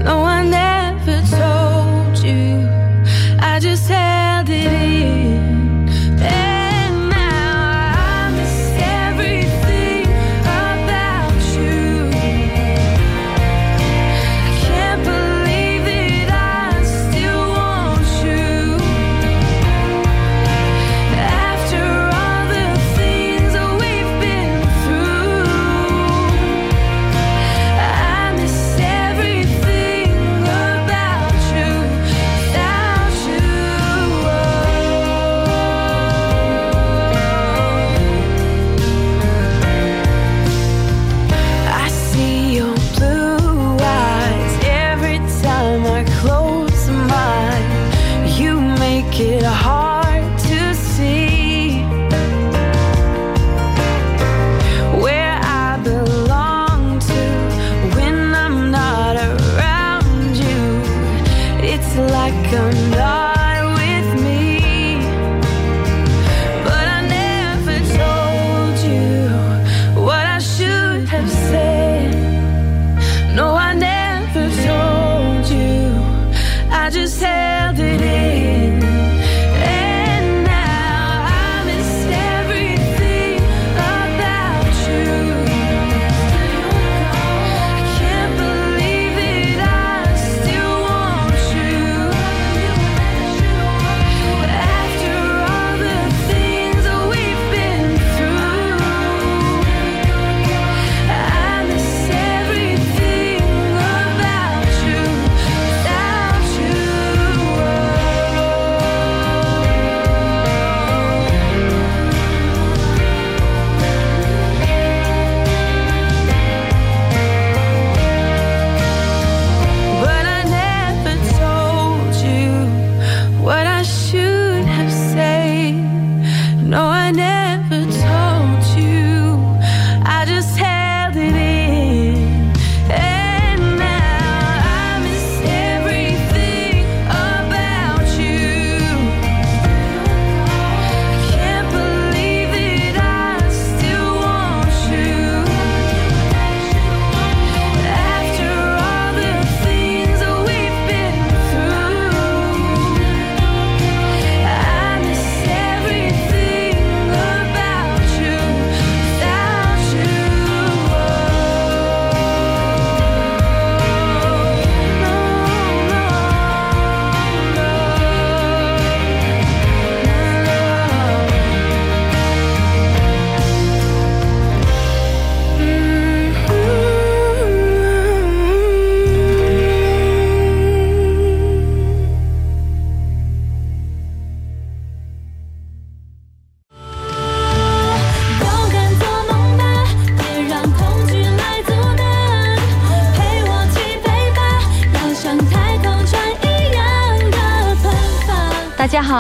[0.06, 0.65] No, I never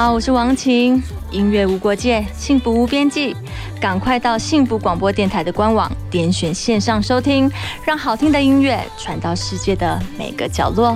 [0.05, 1.01] 好，我是王晴，
[1.31, 3.35] 音乐无国界，幸福无边际。
[3.81, 7.51] 赶快到幸福广播电台的官网，点选线上收听，
[7.83, 10.95] 让好听的音乐传到世界的每个角落。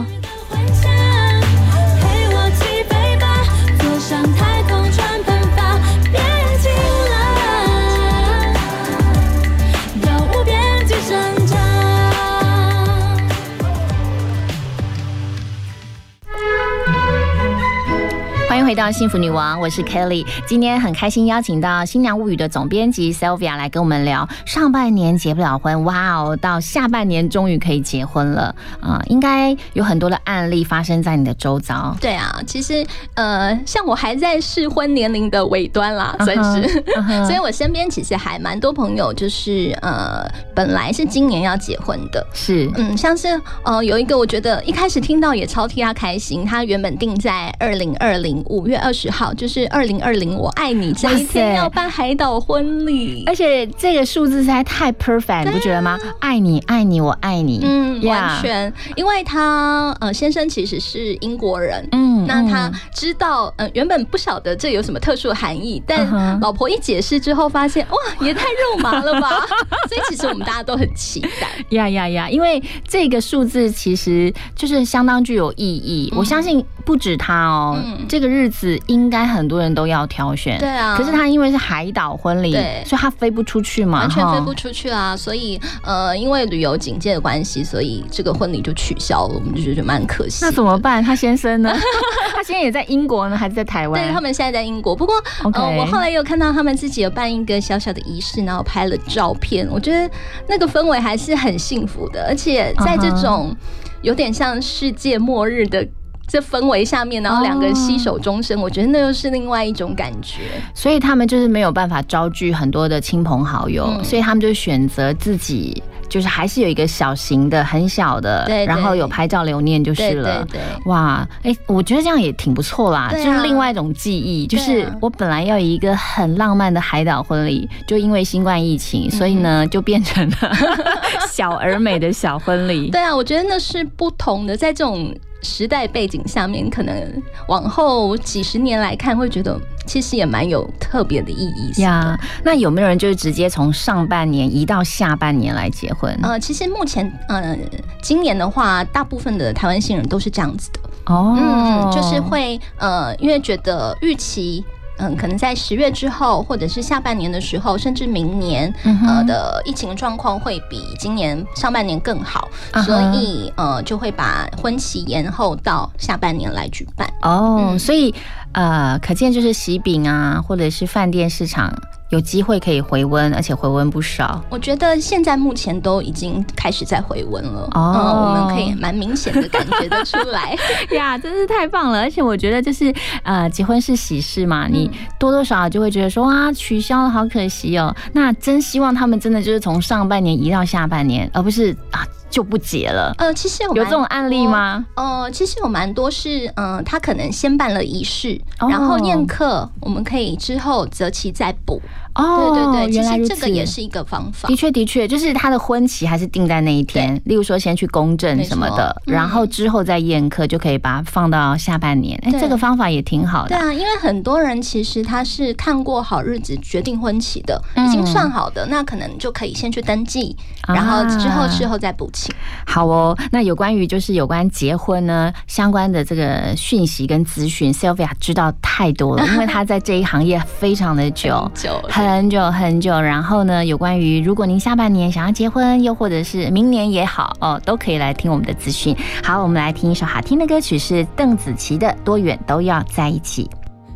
[18.49, 20.25] 欢迎回到幸福女王，我是 Kelly。
[20.47, 28.55] 今天很开心邀请到《新娘物语》的总编辑 Sylvia 来跟我们聊上半年结不了婚，哇哦，到下半年终于可以结婚了。
[28.81, 31.95] 啊、应该有很多的案例发生在你的周遭。
[32.01, 32.83] 对啊，其实
[33.13, 36.83] 呃，像我还在适婚年龄的尾端啦，算是，
[37.27, 55.97] 所以我身边其实还蛮多朋友，就是呃，本来是今年要结婚的，是，嗯，像是呃，有一个我觉得一开始听到也超替他开心，他原本定在二零二零五月二十号，就是二零二零我爱你这一天要办海岛婚礼，而且这个数字实在太 perfect，你不觉得吗？
[56.19, 57.61] 爱你，爱你，我爱你。
[57.63, 69.29] 嗯，呀完全，因为他呃先生其实是英国人，嗯那他嗯知道呃原本不晓得这有什么特殊含义，但老婆一解释之后，发现哇也太肉麻了吧，
[69.89, 71.47] 所以其实我们大家都很期待。
[71.69, 72.29] 呀呀呀！
[72.29, 78.05] 因为这个数字其实就是相当具有意义，我相信不止他哦，嗯。
[78.07, 80.57] 这个日子应该很多人都要挑选。
[80.59, 85.15] 对啊可是他因为是海岛婚礼，对所以他飞不出去嘛，完全飞不出去啊！
[85.17, 90.45] 所以呃，因为旅游警戒的关系，所以这个婚礼就取消了，我们就觉得蛮可惜。
[90.45, 91.03] 那怎么办？
[91.03, 91.73] 他先生呢？
[92.35, 94.01] 他现在也在英国呢，还是在台湾？
[94.01, 95.15] 对他们现在在英国，不过
[95.53, 100.09] 呃，我后来有看到他们自己有办一个小小的仪式，然后拍了照片，我觉得
[100.47, 103.55] 那个氛围还是很幸福的，而且在这种
[104.01, 105.87] 有点像世界末日的。
[106.29, 110.43] 这氛围下面，然后两个人携手终身，我觉得那又是另外一种感觉。
[110.73, 115.83] 所以他们就是没有办法招聚很多的亲朋好友，嗯所以他们就选择自己。
[116.09, 120.43] 就是还是有一个小型的、很小的，对对然后有拍照留念就是了。
[120.43, 124.47] 对对对哇，哎、我觉得这样也挺不错啦，啊就是另外一种记忆。
[124.47, 130.51] 就是啊我本来要以一个很浪漫的海岛婚礼，就因为新冠疫情，所以呢就变成了
[131.29, 132.89] 小而美的小婚礼。
[132.89, 142.19] 对啊，我觉得那是不同的，在这种时代背景下面，可能往后几十年来看，会觉得其实也蛮有特别的意义呀。
[142.43, 146.17] 那有没有人就是直接从上半年移到下半年来结婚？
[146.21, 147.57] 呃，其实目前呃，
[148.01, 154.63] 今年的话，大部分的台湾新人都是这样子的哦，嗯，就是会呃，因为觉得预期。
[154.99, 158.73] 嗯，可能在十月之后，或者是下半年的时候，甚至明年，
[159.07, 162.47] 呃的疫情状况会比今年上半年更好，
[162.85, 167.09] 所以呃就会把婚期延后到下半年来举办。
[167.21, 168.13] 哦，所以
[168.53, 171.73] 呃，可见就是喜饼啊，或者是饭店市场。
[172.09, 174.43] 有机会可以回温，而且回温不少。
[174.49, 180.55] 我觉得现在目前都已经开始在回温了，哦，我们可以蛮明显的感觉得出来
[180.91, 182.01] 呀，真是太棒了！
[182.01, 182.93] 而且我觉得就是
[183.23, 184.89] 呃，结婚是喜事嘛，你
[185.19, 187.95] 多多少少就会觉得说啊，取消了好可惜哦。
[188.13, 192.05] 那真希望他们真的就是从上半年移到下半年，而不是啊。
[192.31, 193.11] 就不结了。
[193.17, 194.85] 呃，其实有有这种案例吗？
[194.93, 201.81] 呃，其实有蛮多是，嗯，他可能先办了仪式，然后宴客，我们可以之后择期再补。
[202.15, 204.47] 哦，对对对，原来这个也是一个方法。
[204.47, 207.19] 的确的确，就是他的婚期还是定在那一天。
[207.25, 212.19] 例如说，先去公证什么的，然后之后再宴客，就可以把它放到下半年。
[212.23, 213.49] 哎，这个方法也挺好的。
[213.49, 220.35] 对啊，因为很多人其实他是看过好日子决定婚期的，已经算好的，那可能就可以先去登记，
[220.67, 222.33] 然后之后事后再补请。
[222.65, 232.99] 好哦，那有关于就是有关结婚呢相关的这个讯息跟资讯，Sylvia 知道太多了，因为他在这一行业非常的久久， 很久很久。
[232.99, 238.95] 然后呢，有关于如果您下半年想要结婚，又或者是明年也好哦，都可以来听我们的资讯。
[239.21, 243.43] 好，我们来听一首好听的歌曲，是邓紫棋的《多远都要在一起》。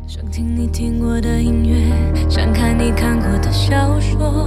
[0.06, 4.46] 想听你听过的音乐，想看你看过的小说。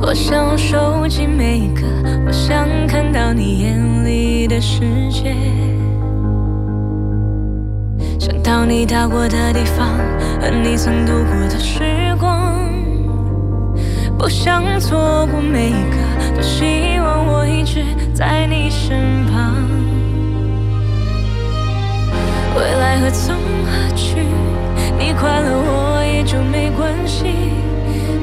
[0.00, 1.82] 我想收集每一个，
[2.26, 4.80] 我想看到你眼里的世
[5.10, 5.36] 界，
[8.20, 9.96] 想到你到过的地方
[10.42, 12.54] 和你曾度过的时光，
[14.18, 19.54] 不想错过每一个，多希望我一直在你身旁。
[22.54, 24.16] 未来何从何去？
[24.98, 27.24] 你快乐我也就没关系，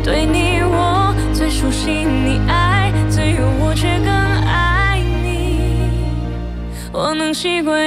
[0.04, 1.12] 对你我。
[1.34, 5.82] 最熟悉你爱自由，我却更爱你。
[6.92, 7.82] 我能习惯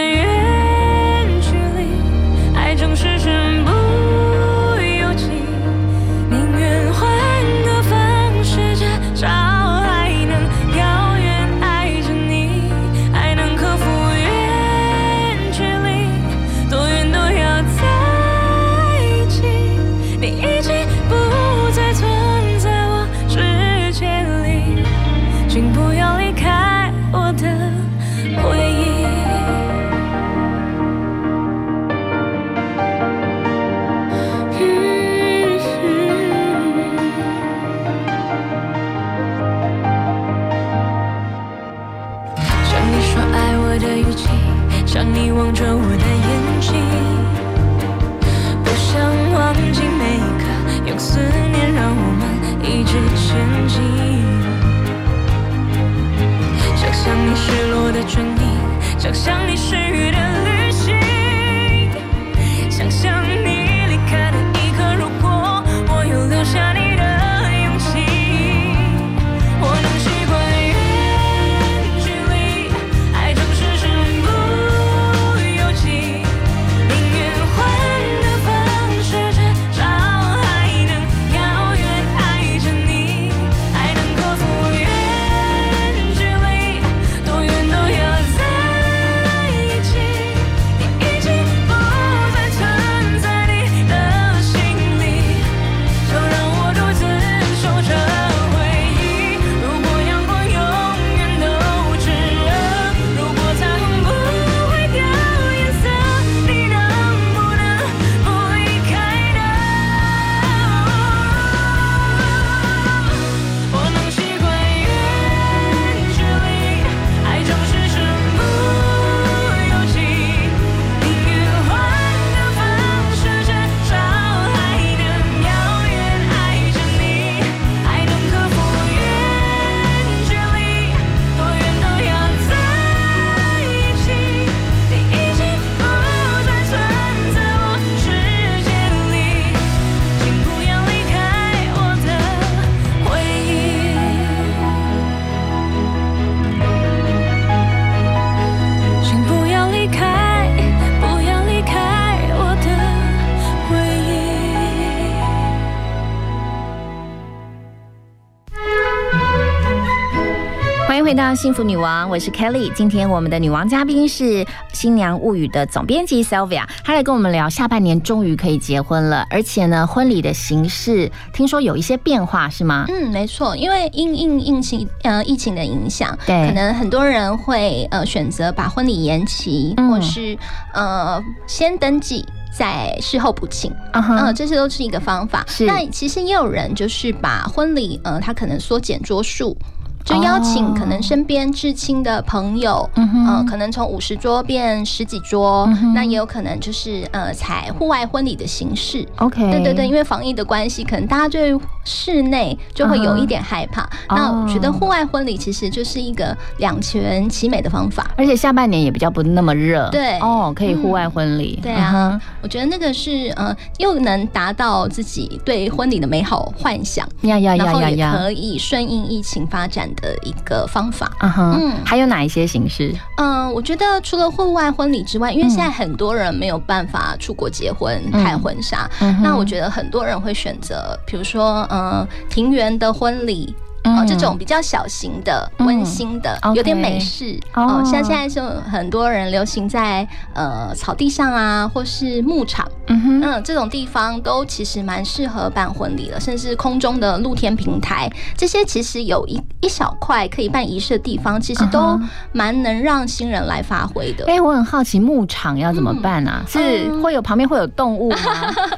[161.20, 162.72] 到幸福女王，我是 Kelly。
[162.72, 164.42] 今天我们的女王嘉宾是
[164.72, 172.86] 《新娘物语》的总编辑 Sylvia，她来跟我们聊下半年终于可以结婚了，而且呢，婚礼的形式听说有一些变化，是吗？
[172.88, 180.38] 嗯，没错，因为因应疫情呃疫情的影响，对可能很多人会呃选择把婚礼延期，嗯或是
[180.72, 182.24] 呃先登记。
[182.52, 185.44] 再事后补请，嗯，这些都是一个方法。
[185.46, 189.56] 是那其实也有人就是把婚礼，呃，他可能缩减桌数。
[190.04, 199.06] 就邀请可能身边至亲的朋友，哦嗯可能从五十桌变十几桌，嗯那也有可能就是呃采户外婚礼的形式。
[199.18, 203.88] OK 对对对，因为防疫的关系，可能大家对室内就会有一点害怕。
[204.08, 208.10] 那我觉得户外婚礼其实就是一个两全其美的方法。
[208.16, 210.18] 而且下半年也比较不那么热，对。
[210.20, 218.16] 哦，可以户外婚礼，对啊，我觉得那个是呃，又能达到自己对婚礼的美好幻想，呀呀呀然后也呀呀。
[218.18, 221.10] 可以顺应疫情发展的一个方法。
[221.20, 222.94] 嗯哼，嗯还有哪一些形式？
[223.16, 233.54] 嗯，我觉得除了户外婚礼之外，因为现在很多人没有办法出国结婚、嗯拍婚纱，嗯那我觉得很多人会选择，比如说，呃，庭园的婚礼。
[233.84, 233.98] 嗯。
[233.98, 235.66] 哦，这种比较小型的、嗯。
[235.66, 237.38] 温馨的，有点美式。
[237.54, 237.80] 哦。
[237.80, 237.84] 哦。
[237.84, 251.98] 像现在就很多人流行在呃草地上啊，或是牧场，嗯哼，嗯，这种地方都其实蛮适合办婚礼的，甚至空中的露天平台，这些其实有一一小块可以办仪式的地方，其实都
[252.32, 254.24] 蛮能让新人来发挥的。
[254.26, 256.42] 哎、我很好奇牧场要怎么办啊？
[256.48, 257.00] 是嗯。
[257.02, 258.18] 会有旁边会有动物吗？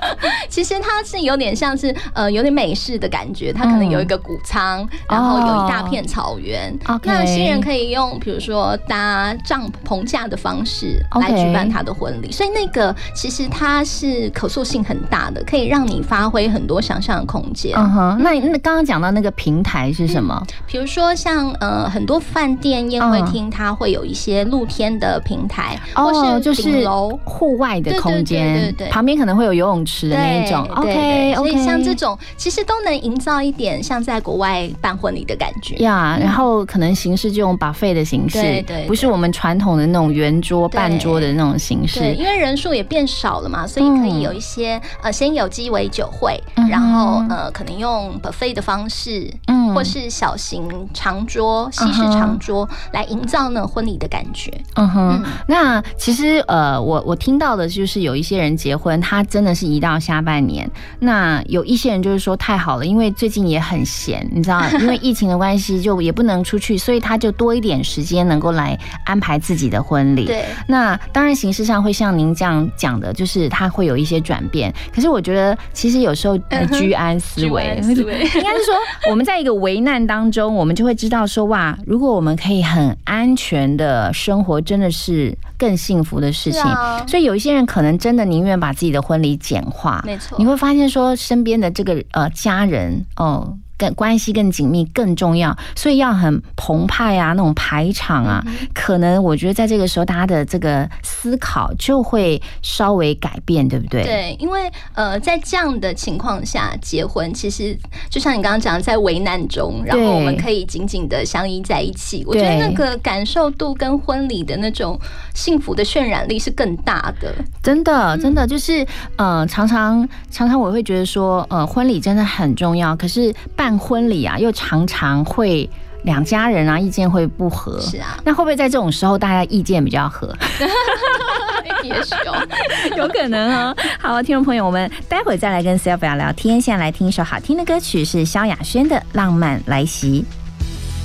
[0.48, 6.76] 其实它是有点像是呃有点美式的感觉，它可能有一个谷仓，然后有一大片草原。
[7.04, 17.74] 那新人可以用比如说搭帐篷架的方式来举办他的婚礼，所以那个其实它是可塑性很大的，可以让你发挥很多想象的空间。
[17.76, 20.40] 嗯哼，那那刚刚讲到那个平台是什么？
[20.66, 27.18] 比如说像呃很多饭店宴会厅，它会有一些露天的平台，或是，就是楼。
[27.24, 30.64] 户外的空对对间，对对对旁边可能会有游泳池的那一种。
[30.64, 35.76] 对 OK OK，所以像这种其实都能营造一点像在国外办婚礼的感觉。
[35.76, 42.20] 呀然后可能形式就用 buffet 的形式，对不是我们传统的那种圆桌、半桌的那种形式对，式。
[42.20, 54.52] 因为人数也变少了嘛，所以可以有一些、呃，先有鸡尾酒会，嗯然后呃，可能用 buffet 的方式，嗯或是小型长桌、西式长桌、来营造那婚礼的感觉。
[54.74, 60.68] 嗯哼，嗯那其实呃，我我听到的就是有一些人结婚，他真的是移到下半年。
[60.98, 70.24] 那有一些人就是说太好了，因为最近也很闲，你知道，因为疫情的关系，就也不能出去，所以他就多一点时间能够来安排自己的婚礼。
[70.24, 74.72] 对，那当然形式上会像您这样讲的，就是他会有一些转变。
[74.94, 76.36] 可是我觉得，其实有时候
[76.72, 78.74] 居安思危，居安思危 应该是说
[79.10, 86.60] 我们在一个危难当中，我们就会知道说哇，如果我们可以很安全的生活，真的是更幸福的事情。
[86.62, 93.56] 啊所以有一些人可能真的宁愿把自己的婚礼简化，没错你会发现说身边的这个呃家人哦。
[93.82, 104.04] 更关系更紧密更重要，所以要很澎湃啊，那种排场啊，嗯可能我觉得在这个时候，大家的这个思考就会稍微改变，对不对？
[104.04, 107.76] 对，因为呃，在这样的情况下结婚，其实
[108.08, 112.22] 就像你刚刚讲的，在危难中，然后我们可以紧紧的相依在一起。
[112.26, 114.98] 我觉得那个感受度跟婚礼的那种
[115.34, 117.34] 幸福的渲染力是更大的。
[117.62, 125.68] 真的，真的就是，呃，常常常常我会觉得说，呃，婚礼真的很重要，可是办婚礼啊，又常常会
[126.04, 127.80] 两家人啊意见会不合。
[127.80, 130.34] 是啊，那会不会在这种时候大家意见比较合？
[131.82, 132.46] 也许哦。
[132.96, 133.76] 有可能哦。
[133.98, 136.60] 好，听众朋友，我们待会儿再来跟 Sylvia 聊天。
[136.60, 140.24] 现在来听一首好听的歌曲，是萧亚轩的《浪漫来袭》。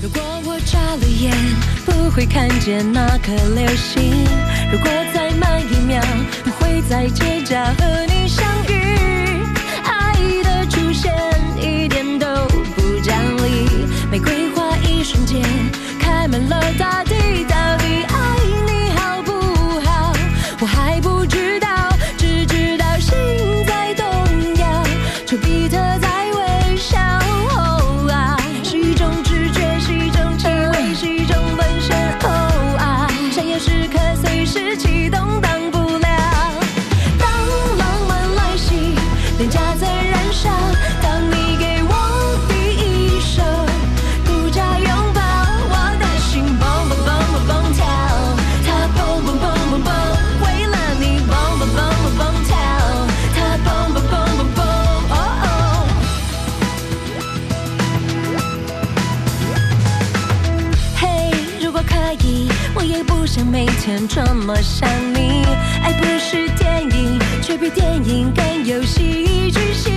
[0.04, 1.34] 如果我眨了眼，
[1.86, 4.14] 不会看见那颗流星。
[4.72, 6.00] 如果再慢一秒，
[6.44, 8.07] 不会在街角和
[63.88, 65.46] 天这么想你。
[65.82, 69.97] 爱不是电影，却比电影更有戏剧性。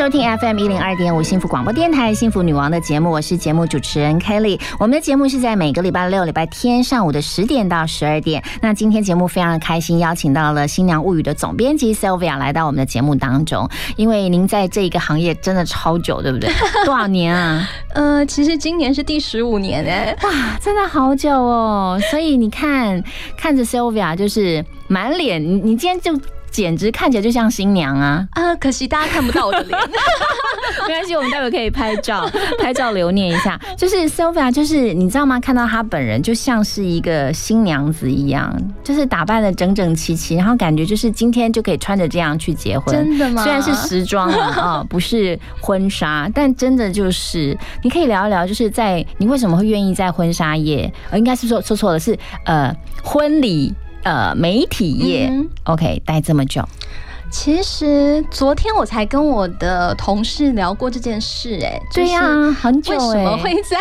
[0.00, 4.58] 收听 FM 一零二点五幸福广播电台幸福女王的节目，我是节目主持人 Kelly。
[4.78, 8.42] 我们的节目是在每个礼拜六、礼拜天上午的十点到十二点。
[8.62, 13.68] 那今天节目非常的开心，邀请到了《新娘物语》的总编辑 Sylvia 来到我们的节目当中。
[13.96, 16.50] 因为您在这一个行业真的超久，对不对？
[16.86, 17.68] 多少年啊？
[17.92, 22.00] 呃，其实今年是第十五年哎，哇，真的好久哦。
[22.10, 23.04] 所以你看，
[23.36, 26.18] 看着 Sylvia 就是满脸，你你今天就。
[26.50, 28.26] 简直看起来就像新娘啊！
[28.32, 29.78] 啊，可惜大家看不到我的脸。
[30.86, 32.28] 没关系，我们待会可以拍照，
[32.58, 33.58] 拍照留念一下。
[33.76, 35.38] 就是 Sophia，就是你知道吗？
[35.40, 42.94] 看到她本人就像是一个新娘子一样，就是打扮的整整齐齐，然后感觉就是今天就可以穿着这样去结婚。
[42.94, 43.42] 真的吗？
[43.42, 50.92] 虽然是时装啊， 哦，不是婚纱，但真的就是你可以聊一聊，就是在你为什么会愿意在婚纱业？
[51.10, 53.74] 呃，应该是说说错了，是呃婚礼。
[54.02, 56.66] 呃，媒体业、嗯、，OK，待这么久。
[57.30, 63.76] 其实昨天我才跟我的同事聊过这件事、欸，哎，对呀、啊，很久、欸，为什么会在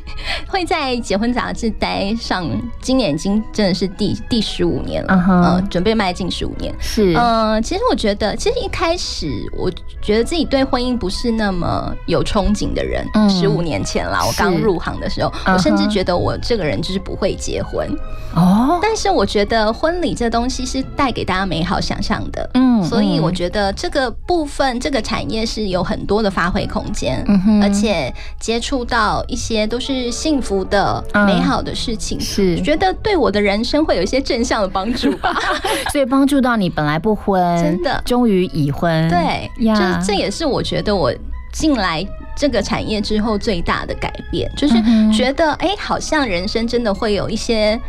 [0.48, 2.48] 会在结婚杂志待上？
[2.80, 6.74] 今年已经真的是第第十五年了，uh huh、呃，准备迈进十五年。
[6.80, 13.04] 是，呃，其实我觉得，其实一开始我觉得自己对婚姻不是那么有憧憬的人。
[13.28, 17.86] 十五、嗯、年前啦，我刚入行的时候，我甚至觉得我这个人就是不会结婚。
[18.34, 22.82] 哦，但是我觉得婚礼这东西是带给大家美好想象的，嗯。
[22.94, 27.24] 所以我觉得这个部分，这个产业是有很多的发挥空间，
[27.62, 35.34] 而且接触到一些都是幸福的、嗯、美好的事情，是觉得对我的人生会有一些正向的帮助吧。
[35.90, 41.12] 所以帮助到你本来不婚，真的终于已婚，对，呀，这这也是我觉得我
[41.52, 42.06] 进来。
[42.36, 44.74] 这个产业之后最大的改变，就是
[45.16, 47.80] 觉得哎、欸，好像人生真的会有一些。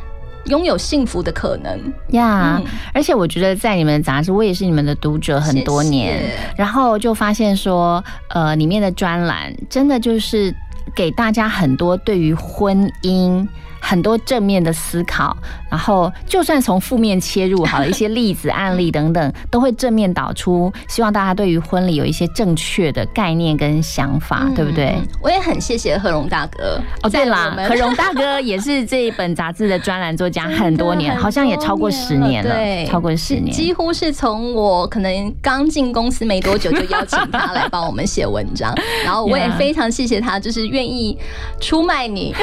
[0.46, 2.62] 拥有幸福的可能呀！
[2.64, 10.54] 嗯、而且我觉得在你们杂志，我也是你们的读者很多年，谢谢然后就发现说，呃，里面的专栏真的就是
[10.96, 13.48] 给大家很多对于婚姻。
[13.80, 15.36] 很多正面的思考，
[15.70, 24.96] 然后就算从负面切入，好了一些例子、案例等等，都会正面导出，希望大家对于婚礼有一些正确的概念跟想法，嗯、对不对？
[25.22, 26.82] 我也很谢谢何荣大哥。
[27.04, 38.74] 哦，对啦，何荣大哥也是这一本杂志的专栏作家很多年， 好像也超过十年了，对，超过十年，几乎是从我可能刚进公司没多久就邀请他来帮我们写文章，
[39.04, 41.18] 然后我也 非常谢谢他，就是愿意
[41.60, 42.34] 出卖你，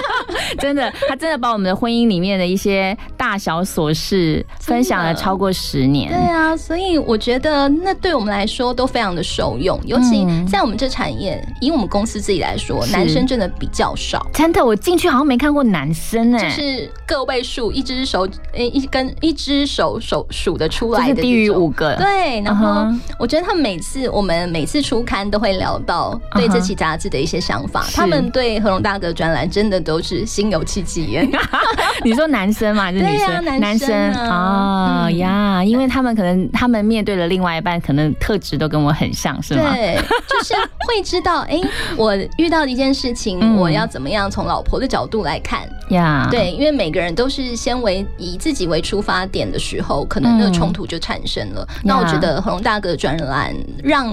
[0.60, 0.81] 真的。
[1.08, 6.10] 他真的把我们的婚姻里面的一些大小琐事分享了超过十年。
[6.10, 14.26] 对啊，所以我觉得那对我们来说都非常的受用，尤其在我们这产业，以我们公司自己来说，男生真的比较少。
[14.32, 21.94] 真的，我进去好像没看过男生哎，就是个位数，一只手诶一根一只手手数得出来的，低于五个。
[21.96, 22.86] 对，然后
[23.18, 30.61] 我觉得他们每次我们每次出刊都会聊到对这期杂志的一些想法，他们对何龙大哥专栏真的都是心有。
[30.62, 31.28] 口气忌言。
[32.04, 32.84] 你说男生嘛？
[32.84, 33.60] 还是女生？
[33.60, 39.72] 男生啊哦嗯呀，因为他们可能他们面对的另外一半，可能特质都跟我很像，是吗？
[39.74, 39.98] 对，
[40.28, 40.54] 就是
[40.86, 41.60] 会知道，哎、
[41.96, 45.62] 我遇到的一件事情，嗯我要怎么样从老婆的角度来看。
[45.90, 51.66] 呀，对，因为每个人都是先为以自己为出发点的时候，可能那个嗯冲突就产生了。
[51.82, 54.08] 那我觉得恒龙大哥的专栏让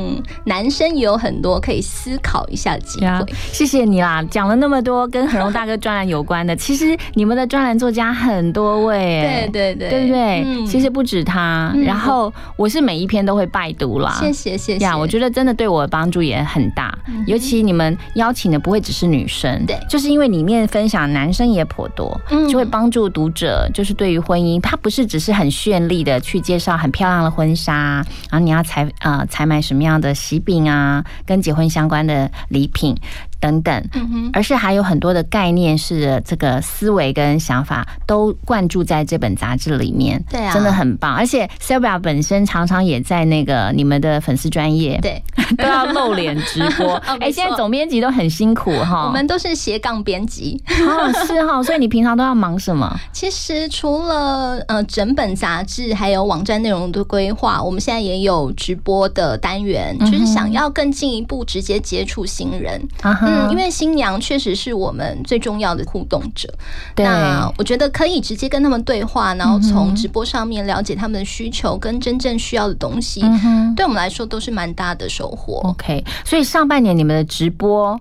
[0.45, 4.23] 男生也有很多可以思考一下的机会。，谢谢你啦！
[4.29, 10.43] 讲了那么多跟恒荣大哥专栏有关的，其实你们的专栏作家很多位，哎对对对，对不对？
[10.45, 14.17] 嗯其实不止他，嗯然后我是每一篇都会拜读啦。
[14.19, 14.85] 谢谢谢谢。
[14.85, 32.95] 呀，我觉得真的对我的帮助也很大，嗯尤其你们邀请的不会只是女生，对就是因为里面分享男生也颇多，嗯就会帮助读者，就是对于婚姻，它不是只是很绚丽的去介绍很漂亮的婚纱，然后你要采呃采买什么样的喜饼啊，跟结婚相关的礼品
[33.39, 41.15] 等等，嗯，而是还有很多的概念是这个思维跟想法都灌注在这本杂志里面，对啊真的很棒。
[41.15, 45.21] 而且 Sylvia 本身常常也在那个你们的粉丝专业，对，
[45.57, 46.95] 都要露脸直播。
[47.07, 50.61] 哦哎、现在总编辑都很辛苦哈，我们都是斜杠编辑。
[50.87, 52.93] 哦是哈， 所以你平常都要忙什么？
[53.13, 62.81] 其实除了呃整本杂志还有网站内容的规划，我们现在也有直播的单元，嗯就是想要更进一步直接接触新人。
[63.29, 66.47] 嗯，因为新娘确实是我们最重要的互动者。
[66.95, 75.61] 对那我觉得可以直接跟他们对话，然后嗯从直播上面了解他们的需求跟真正需要的东西，嗯对我们来说都是蛮大的收获。
[75.69, 77.99] OK，所以上半年你们的直播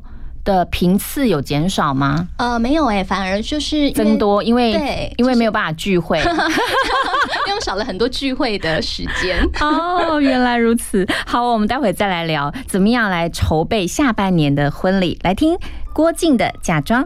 [0.49, 2.27] 的频次有减少吗？
[2.39, 6.19] 呃，没有哎、反而就是增多，因为对因为没有办法聚会。
[7.47, 9.39] 因为少了很多聚会的时间。
[9.61, 11.07] 哦，原来如此。
[11.27, 15.19] 好，我们待会再来聊怎么样来筹备下半年的婚礼。
[15.23, 15.55] 来听
[15.93, 17.05] 郭靖的《假装》。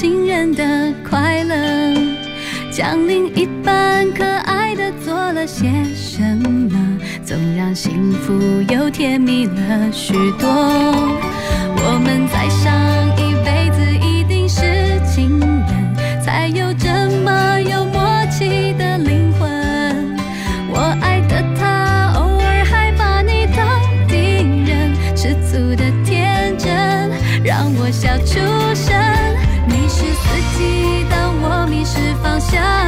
[0.00, 1.92] 情人的快乐，
[2.70, 6.22] 将另一半可爱的做了些什
[6.70, 8.32] 么，总让幸福
[8.72, 10.48] 又甜蜜了许多。
[11.80, 12.72] 我们在上
[13.18, 13.34] 一
[32.50, 32.87] 失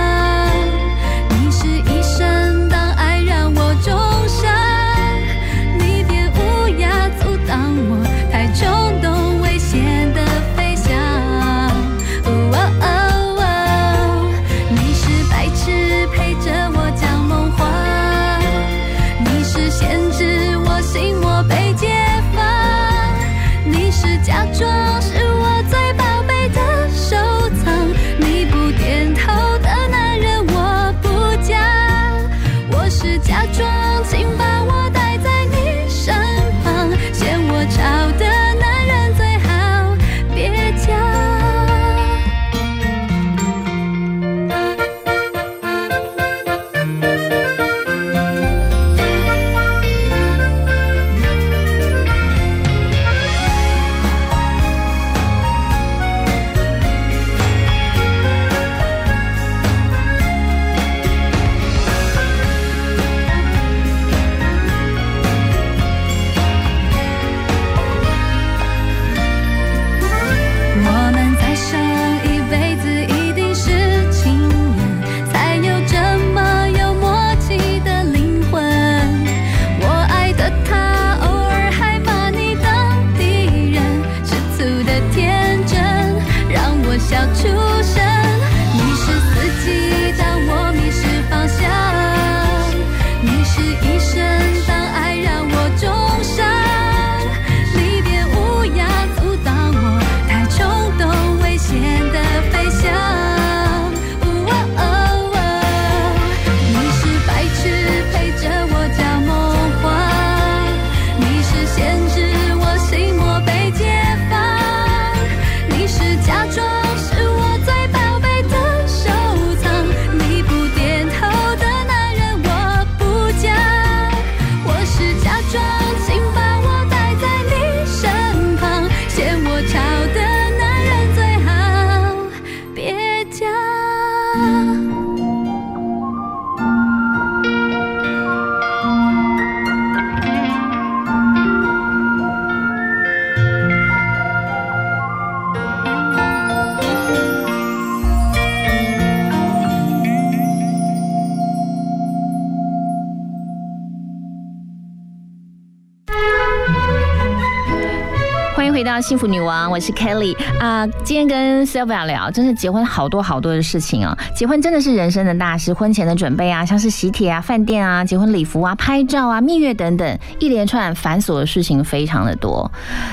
[159.00, 164.16] 幸福女王，我是 Kelly 啊、今天跟 Sylvia 聊，真是结婚好多好多的事情啊！
[164.36, 172.70] 结婚真的是人生的大事，婚前的准备啊，像是喜帖啊、饭店啊、结婚礼服啊、拍照啊、蜜月等等，一连串繁琐的事情非常的多。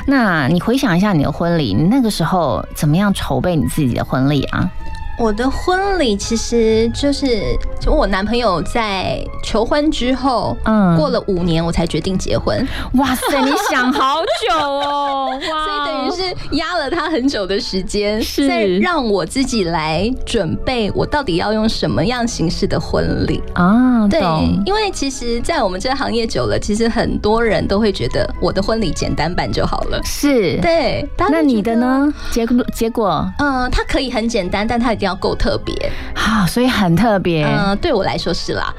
[0.07, 4.69] 那你回想一下你的婚礼，你那个时候怎么样筹备你自己的婚礼啊？
[5.19, 12.65] 我的婚礼其实就是，就我男朋友在求婚之后，嗯过了五年我才决定结婚。
[12.93, 15.65] 哇塞，你想好久哦， 哇！
[15.65, 23.41] 所以等于是压了他很久的时间，是再让我自己来准备，我到底要用什么样形式的婚礼。
[23.53, 24.21] 啊，对，
[24.65, 30.01] 因为其实，在我们这个行业久了，其实很多人都会觉得我的婚礼简单版就好了。
[30.03, 32.13] 是，对，那你的呢？
[32.31, 35.73] 结果结果，嗯，它可以很简单，但它一定要够特别。
[36.13, 37.45] 好、所以很特别。
[37.45, 38.73] 嗯，对我来说是啦，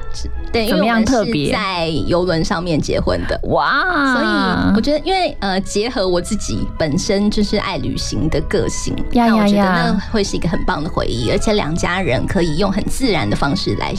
[0.51, 3.39] 对，因怎么样为我们是特别在游轮上面结婚的。
[3.49, 13.93] 哇所以我觉得，因为呃，结合我自己本身就是爱旅行的个性，呀那我觉得那会是一个很棒的回忆，而且两家人可以用很自然的方式来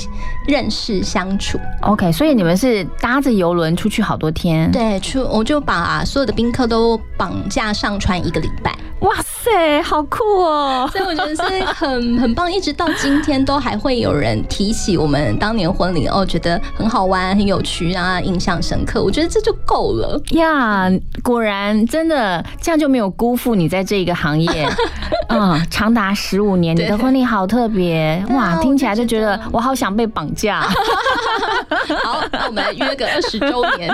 [0.46, 1.58] 认识相处。
[1.82, 4.70] OK，所以你们是搭着游轮出去好多天？
[4.70, 8.76] 对，出我就把所有的宾客都绑架上船一个礼拜。
[9.00, 10.86] 哇塞，好酷哦！
[10.92, 19.02] 所以我觉得是很 很棒，一直到今天都还会有人提起我们当年婚礼哦，觉得很好玩、很有趣让他，印象深刻。
[19.02, 20.20] 我觉得这就够了。
[20.32, 20.90] 呀
[21.22, 24.68] 果然真的这样就没有辜负你在这一个行业，
[25.30, 28.56] 嗯，长达十五年，你的婚礼好特别哇！
[28.60, 30.60] 听起来就觉得我好想被绑架。
[32.02, 33.88] 好，那我们来约个二十周年。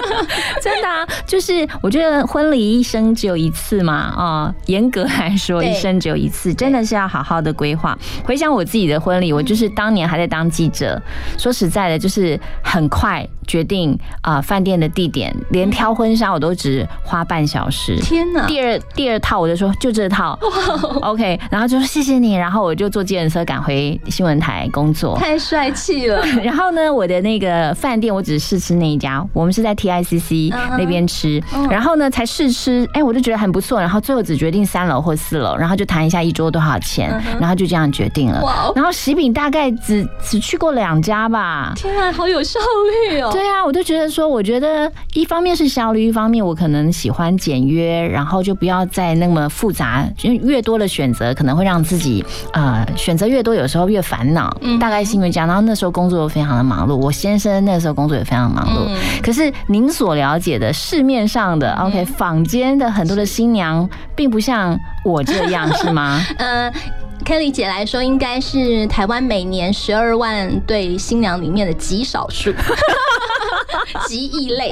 [0.60, 7.96] 真的啊，就是我觉得婚礼一生只有一次嘛，啊、严格来说一生只有一次，真的是要好好的规划。
[8.24, 11.00] 回想我自己的婚礼，我就是当年还在当记者，
[11.38, 17.96] 说实在的，就是很快决定啊饭店的地点，连挑婚纱我都只花半小时。
[18.00, 18.46] 天哪！
[18.46, 20.38] 第二第二套我就说就这套，
[21.02, 25.16] OK，然后就说谢谢你，然后我就坐计程车赶回新闻台工作。
[25.18, 26.22] 太帅气了。
[26.42, 37.10] 然后呢，我的那个饭店我只试吃那一家，我们是在 TICC 那边吃，然后呢才试吃，哎，我就觉得很不错，然后最后只决定三楼或四楼，然后就谈一下一桌多少钱，
[37.40, 38.72] 然后就这样决定了嗯哇哦。
[38.76, 41.72] 然后喜饼大概只只去过两家吧。
[41.76, 42.58] 天啊，好有效
[43.10, 43.30] 率哦！
[43.32, 54.56] 对啊，我就觉得说，我觉得一方面是效率，一方面我可能喜欢简约，然后就不要再那么复杂，因为越多的选择可能会让自己呃选择越多，有时候越烦恼。
[54.60, 55.46] 嗯大概是因为这样。
[55.46, 58.84] 然后那时候工作又非常的忙碌，我先生那时候工作也非常忙碌。
[58.88, 66.20] 嗯可是您所了解的市面上的 OK 坊间的很多的新娘，并不像我这样，是吗？
[66.38, 66.72] 呃。
[67.24, 72.52] Kelly 姐来说，应该是台湾每年十二万对新娘里面的极少数，
[74.08, 74.70] 极异类。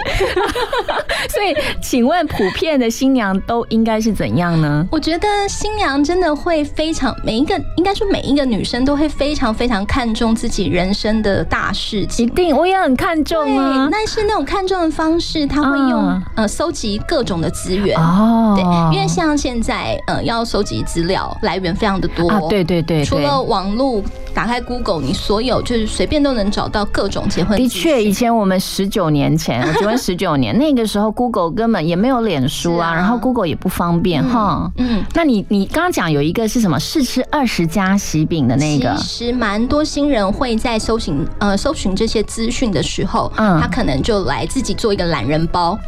[1.30, 4.86] 所以，请问普遍的新娘都应该是怎样呢？
[4.90, 12.26] 我觉得新娘真的会非常每一个，应该说每一个女生都会非常非常看重自己人生的大事情。
[12.26, 13.88] 一定，我也很看重啊。
[13.90, 17.96] 但是那种看重的方式，她会用、嗯呃搜集各种的资源。
[17.98, 22.28] 哦对，因为像现在呃要收集资料来源非常的多。
[22.28, 24.02] 啊对对对对除了网络，
[24.34, 27.56] 打开 Google，你所有就是随便都能找到各种结婚。
[27.58, 34.70] 的确，以前我们十九年前，我结婚十九年， 那个时候 Google 根本也没有脸书啊，然后 Google 也不方便哈。
[34.76, 43.58] 嗯，那你你刚刚讲有一个是什么试吃二十家喜饼的那个，其实蛮多新人会在搜寻呃搜寻这些资讯的时候，嗯。
[43.60, 45.78] 他可能就来自己做一个懒人包。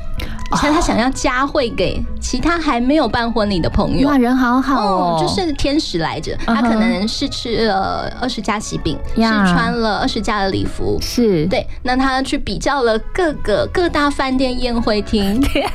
[0.61, 6.37] 像他想要加惠给其他还没有办婚礼的朋友，哇，人好好哦，就是天使来着。
[6.45, 11.47] 他可能是吃了二十家喜饼，是穿了二十家的礼服，是。
[11.47, 11.67] 对。
[11.83, 15.71] 那他去比较了各个各大饭店宴会厅，天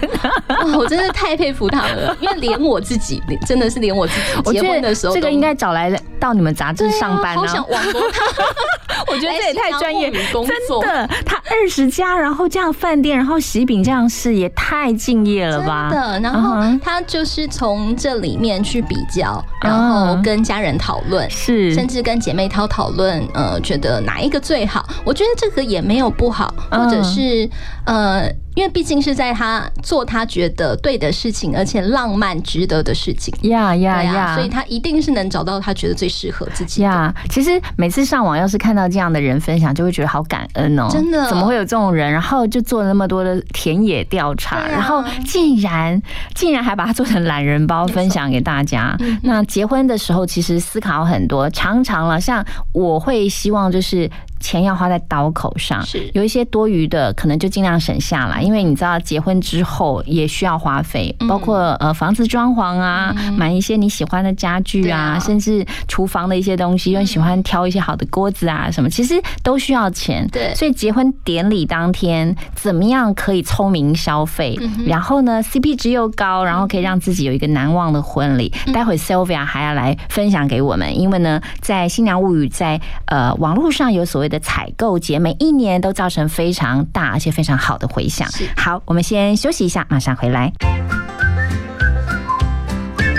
[0.48, 0.78] 哪！
[0.78, 4.52] 我真的太佩服他们了，因为连我自己，真的是连我自己。
[4.52, 5.90] 结婚的时候，这个应该找来
[6.20, 8.24] 到你们杂志上班好想网罗他。
[9.10, 10.82] 我觉得这也太专业，工作。
[10.84, 15.90] 真的，他二十家，然后这样饭店，然后喜饼这样试，也太敬业了吧？
[15.90, 21.74] 真的，然后他就是从这里面去比较，然后跟家人讨论，是。
[21.74, 24.86] 甚至跟姐妹淘讨论，呃，觉得哪一个最好？
[25.06, 26.84] 我觉得这个也没有不好，嗯。
[26.84, 27.50] 或者是
[27.86, 33.32] 呃，因为毕竟是在他做他觉得对的事情，而且浪漫值得的事情。
[33.44, 34.36] 呀呀呀！
[34.36, 36.88] 所以他一定是能找到他觉得最适合自己的。
[36.88, 40.88] 呀其实每次上网要是看到这样的人分享，就会觉得好感恩哦。
[40.92, 42.12] 真的怎么会有这种人？
[42.12, 46.02] 然后就做了那么多的田野调查，啊然后竟然
[46.34, 48.98] 竟然还把它做成懒人包分享给大家。
[49.22, 52.44] 那结婚的时候，其实思考很多，常常了，像
[52.74, 54.10] 我会希望就是
[54.40, 61.28] 钱要花在刀口上，是有一些多余的，可能就尽量省下来，因为你知道结婚之后也需要花费，嗯。
[61.28, 70.26] 包括呃房子装潢啊，买一些你喜欢的家具啊，甚至厨房的一些东西，又喜欢挑一些好的锅子啊什么，其实都需要钱。
[70.32, 70.56] 对。
[70.56, 78.54] 所以结婚典礼当天怎么样可以聪明消费，嗯然后呢 CP 值又高，然后可以让自己有一个难忘的婚礼。
[78.66, 78.72] 嗯。
[78.72, 88.26] 待会 Sylvia 还要来分享给我们，因为呢，在新娘物语在呃网络上有所谓的采购节，每一年都造成非常大而且非常好的回响。
[88.56, 90.52] 好，我们先休息一下，马上回来。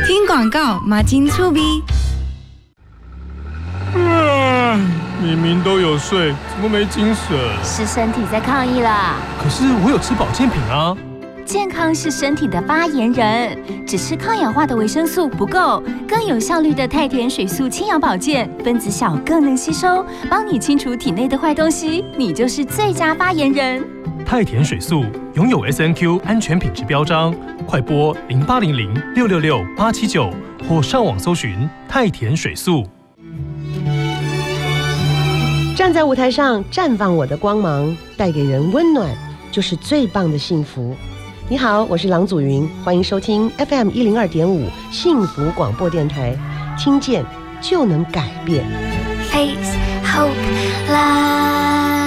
[0.07, 1.83] 听广告，马金粗逼。
[3.95, 4.79] 啊，
[5.23, 7.37] 明明都有睡，怎么没精神？
[7.65, 9.17] 是身体在抗议啦。
[9.43, 10.97] 可是我有吃保健品啊。
[11.45, 23.83] 健康是身体的发言人，只吃抗氧化的维生素不够，更有效率的太田水素清氧保健，分子小更能吸收，帮你清除体内的坏东西，你就是最佳发言人。
[24.29, 27.35] 太田水素拥有 S N Q 安全品质标章，
[27.67, 30.31] 快拨零八零零六六六八七九
[30.69, 32.87] 或上网搜寻太田水素。
[35.75, 39.09] 站在舞台上绽放我的光芒，带给人温暖，
[39.51, 40.95] 就是最棒的幸福。
[41.49, 46.37] 你好，我是郎祖云，欢迎收听 FM 一零二点五幸福广播电台，
[46.79, 47.25] 听见
[47.63, 48.63] 就能改变。
[49.31, 49.75] Face
[50.05, 50.35] Hope
[50.91, 51.98] Live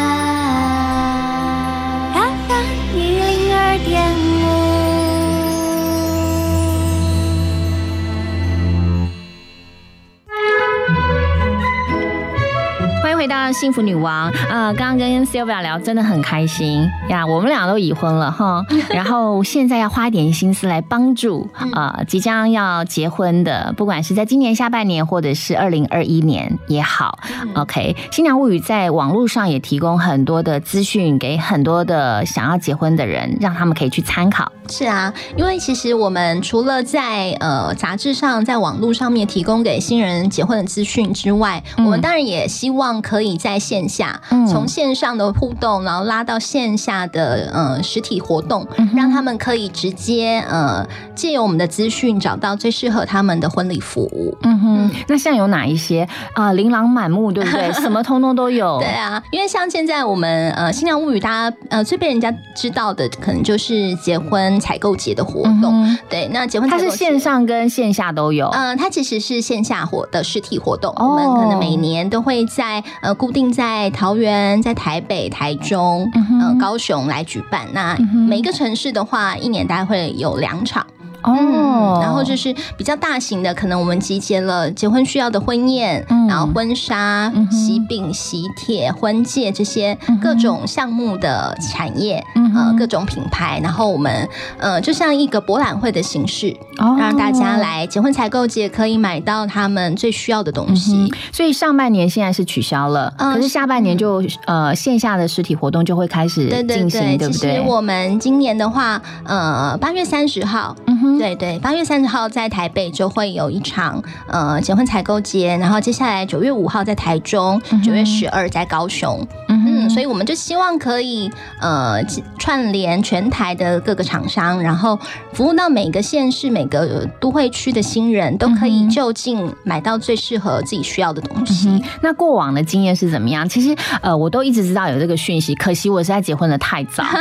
[13.31, 14.73] 到幸福女王啊！
[14.73, 18.61] 刚刚跟 Sylvia 聊真的很开心呀，我们俩都已婚了哈，
[18.93, 27.19] 然后现在要花一点心思来帮助呃即将要结婚的，不管是在今年下半年或者是二零二一年也好
[27.55, 34.51] ，OK，新娘物语在网络上也提供很多的资讯给很多的想要结婚的人，让他们可以去参考。
[34.71, 48.65] 是啊，因为其实我们除了在呃杂志上、在网络上面提供给新人结婚的资讯之外，我们当然也希望可以在线下，嗯从线上的互动，然后拉到线下的呃实体活动，
[48.95, 54.37] 让他们可以直接呃借由我们的资讯找到最适合他们的婚礼服务。
[54.43, 56.53] 嗯哼，那像有哪一些啊？
[56.53, 57.71] 琳琅满目，对不对？
[57.81, 58.79] 什么通通都有。
[58.79, 65.97] 对啊，因为像现在我们呃新娘物语，大家呃最被人家知道的，可能就是结婚采购节的活动。
[66.07, 68.47] 对，那结婚它是线上跟线下都有。
[68.49, 76.09] 嗯、它其实是线下活的实体活动，哦我们可能每年都会在呃固定在桃园、在台北、台中、
[76.39, 77.67] 呃高雄来举办。
[77.73, 77.97] 那
[78.27, 80.85] 每一个城市的话，一年大概会有两场。
[81.23, 81.35] 哦。
[81.37, 92.23] 嗯，然后就是比较大型的，可能我们集结了结婚需要的婚宴，然后婚纱、喜饼、喜帖、婚戒这些各种项目的产业，
[92.55, 94.27] 呃，各种品牌，然后我们
[94.57, 96.95] 呃就像一个博览会的形式，哦。
[96.99, 101.11] 让大家来结婚采购节可以买到他们最需要的东西。
[101.31, 107.51] 所以上半年现在是取消了，嗯可是下半年就呃线下的实体活动就会开始进行，对，对不对？
[107.51, 110.75] 其实我们今年的话，呃，八月三十号，
[111.17, 119.25] 对对，八月三十号在台北就会有一场呃结婚采购节，然后接下来九月五号在台中，九、月十二在高雄。
[119.47, 121.29] 嗯，所以我们就希望可以
[121.59, 122.03] 呃
[122.39, 124.99] 串联全台的各个厂商，然后
[125.33, 131.69] 服务到每个县市、每个都会区的新人，都可以就近买到最适合自己需要的东西。
[131.69, 133.47] 嗯那过往的经验是怎么样？
[133.47, 137.03] 其实呃，我都一直知道有这个讯息，可惜我实在结婚的太早。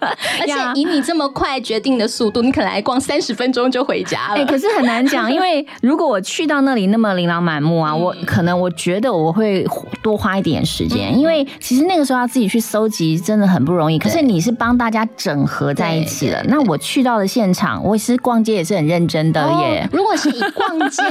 [0.40, 4.34] 而且以你这么快决定的速度，你可能还逛三十分钟就回家了。
[4.34, 9.66] 哎、可是很难讲，因为如果我去到那里那么琳琅满目啊，我可能我觉得我会
[10.02, 13.98] 多花一点时间，因为其实那个时候要自己去搜集真的很不容易。
[13.98, 19.86] 可是你是帮大家整合在一起了，那我去到了现场，我其实逛街也是很认真的耶。
[19.86, 21.02] 哦如果是以逛街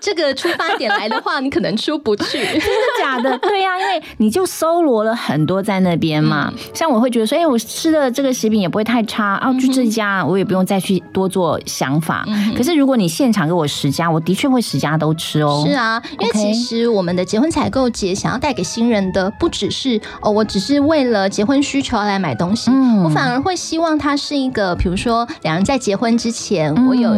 [0.00, 2.38] 这个出发点来的话，你可能出不去。
[2.46, 2.62] 真的
[3.00, 3.36] 假的？
[3.38, 6.52] 对呀、因为你就搜罗了很多在那边嘛。
[6.72, 12.24] 像我会觉得说，哎、我吃的这个食品也不会太差啊，就这家，我也不用再去多做想法。
[12.56, 15.64] 可是如果你现场给我十家，我的确会十家都吃哦。
[15.66, 22.70] 是啊，因为其实我们的结婚采购节想要带给新人的，不只是哦，我只是为了结婚需求而来买东西，
[23.02, 27.10] 我反而会希望它是一个，比如说两人在结婚之前，我有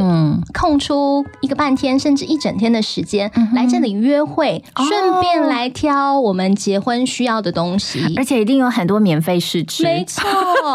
[0.54, 9.82] 空出一个半天甚至一整天的时间、来这里约会，顺便来挑我们结婚需要的东西，而且一定有很多免费试吃。
[9.82, 10.22] 没错，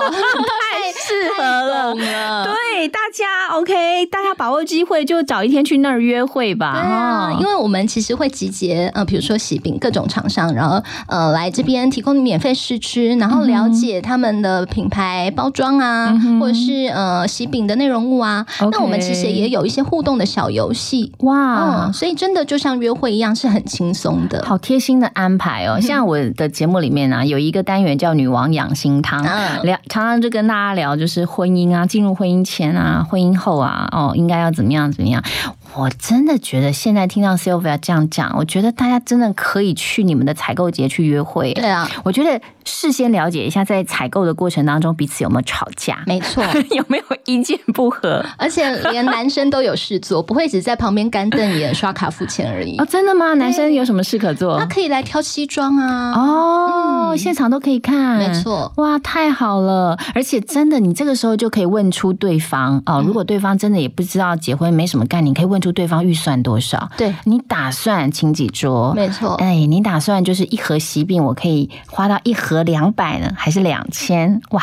[0.36, 1.96] 很派太适合了。
[1.96, 6.74] 了对，大家 OK，大家把握机会就找一天去那儿约会吧。
[6.74, 18.46] 对啊，哦因为我们其实会集结呃，比如说喜饼各种厂商，然后呃来这边提供免费试吃，然后了解他们的品牌包装啊，或者是呃喜饼的内容物啊。
[18.72, 24.44] 那我们其实也有一些互动的小游戏，哇嗯，所以真的就像约会一样，是很轻松的。
[24.46, 25.80] 好贴心的安排哦！
[25.82, 35.24] 像我的节目里面啊、有一个单元叫“女王养心汤”，嗯聊常常就跟大家聊，就是婚姻啊，进入婚姻前啊，婚姻后啊，哦，应该要怎么样怎么样。
[35.74, 41.54] 我真的觉得现在听到 Sylvia 这样讲，我觉得大家真的可以去你们的采购节去约会。
[41.54, 48.24] 对啊，我觉得事先了解一下，在采购的过程当中彼此有没有吵架，没错， 有没有意见不合。
[48.38, 52.78] 而且连男生都有事做，不会只在旁边干瞪眼、刷卡付钱而已。
[52.80, 53.34] 哦，真的吗？
[53.34, 54.58] 男生有什么事可做？
[54.60, 56.14] 他可以来挑西装啊。
[56.14, 59.98] 哦，现场都可以看，没错，哇，太好了！
[60.14, 66.90] 而且真的，你这个时候就可以问出对方哦，如果对方真的也不知道结婚没什么概念，可以问出对方预算多少。
[66.98, 68.94] 对你打算请几桌？
[68.94, 74.42] 没错哎，你打算就是一盒喜饼，我可以花到一盒两百呢，还是两千？
[74.52, 74.62] 哇！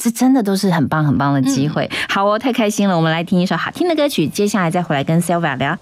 [0.00, 2.96] 这真的都是很棒很棒的机会，好哦，太开心了！
[2.96, 5.76] 我们来听一首好听的歌曲，接下来再回来跟 Sylvia 聊。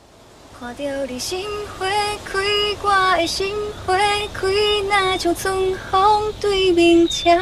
[0.59, 1.45] 看到你心
[1.78, 1.87] 花
[2.24, 2.39] 开，
[2.83, 3.53] 我的心
[3.85, 3.95] 花
[4.33, 4.49] 开，
[4.89, 5.55] 若像春
[5.91, 7.39] 风对面墙。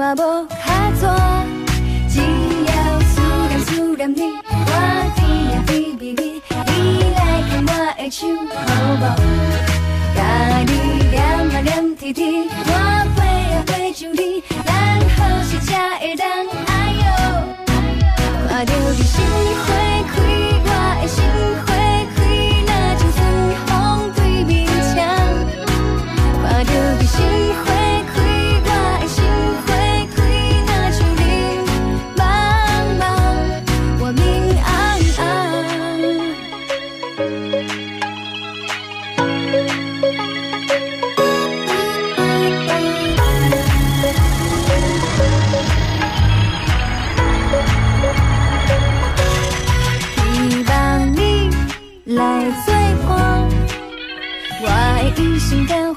[0.00, 1.04] 嘛无卡纸，
[2.08, 2.16] 只
[2.64, 3.68] 要思念思
[3.98, 4.54] 念你，我
[5.14, 5.20] 甜
[5.52, 6.74] 啊甜蜜蜜，你
[7.14, 7.20] 来
[7.50, 8.18] 牵我的手
[8.48, 8.58] 好
[8.96, 9.04] 无？
[10.16, 10.18] 甲
[10.64, 10.72] 你
[11.10, 12.72] 念啊念甜甜，我
[13.14, 13.18] 飞
[13.52, 14.72] 啊飞上你，咱
[15.18, 16.26] 好时才会当
[16.66, 17.04] 哎哟。
[18.48, 19.12] 看到你心
[19.66, 19.68] 花
[20.08, 20.16] 开，
[20.64, 20.68] 我
[21.02, 21.18] 的心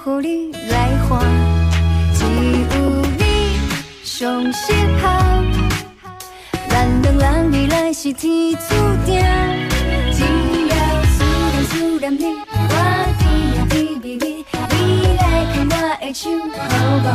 [0.04, 1.10] 生等候你来还，
[2.14, 2.76] 只有
[3.18, 3.22] 你
[4.04, 5.04] 上适合。
[6.68, 8.76] 咱两人未来是天注
[9.06, 9.16] 定，
[10.12, 10.20] 只
[10.68, 10.76] 要
[11.06, 11.72] 思念思
[12.02, 12.74] 念你，我
[13.18, 13.24] 甜
[13.56, 14.82] 啊甜蜜蜜，你
[15.18, 15.24] 来
[15.54, 16.62] 牵我的手好
[17.00, 17.08] 无？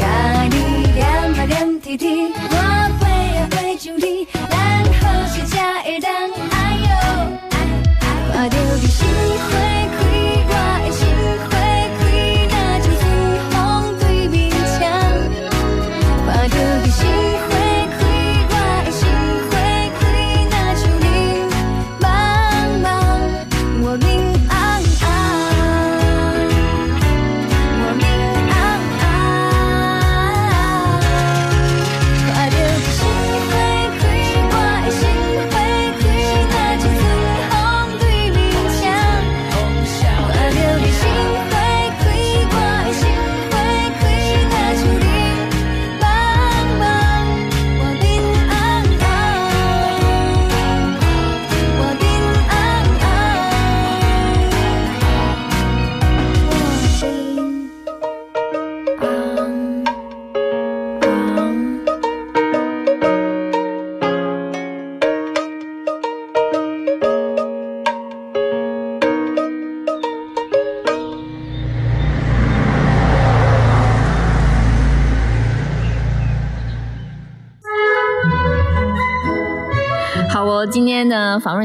[0.00, 0.02] 甲
[0.50, 0.56] 你
[0.94, 2.52] 念啊念甜甜，我
[2.98, 3.02] 飞
[3.36, 4.52] 啊飞上你，咱
[5.00, 6.10] 好时才会当
[6.50, 6.90] 哎哟。
[8.32, 9.06] 看到你心
[9.50, 9.52] 花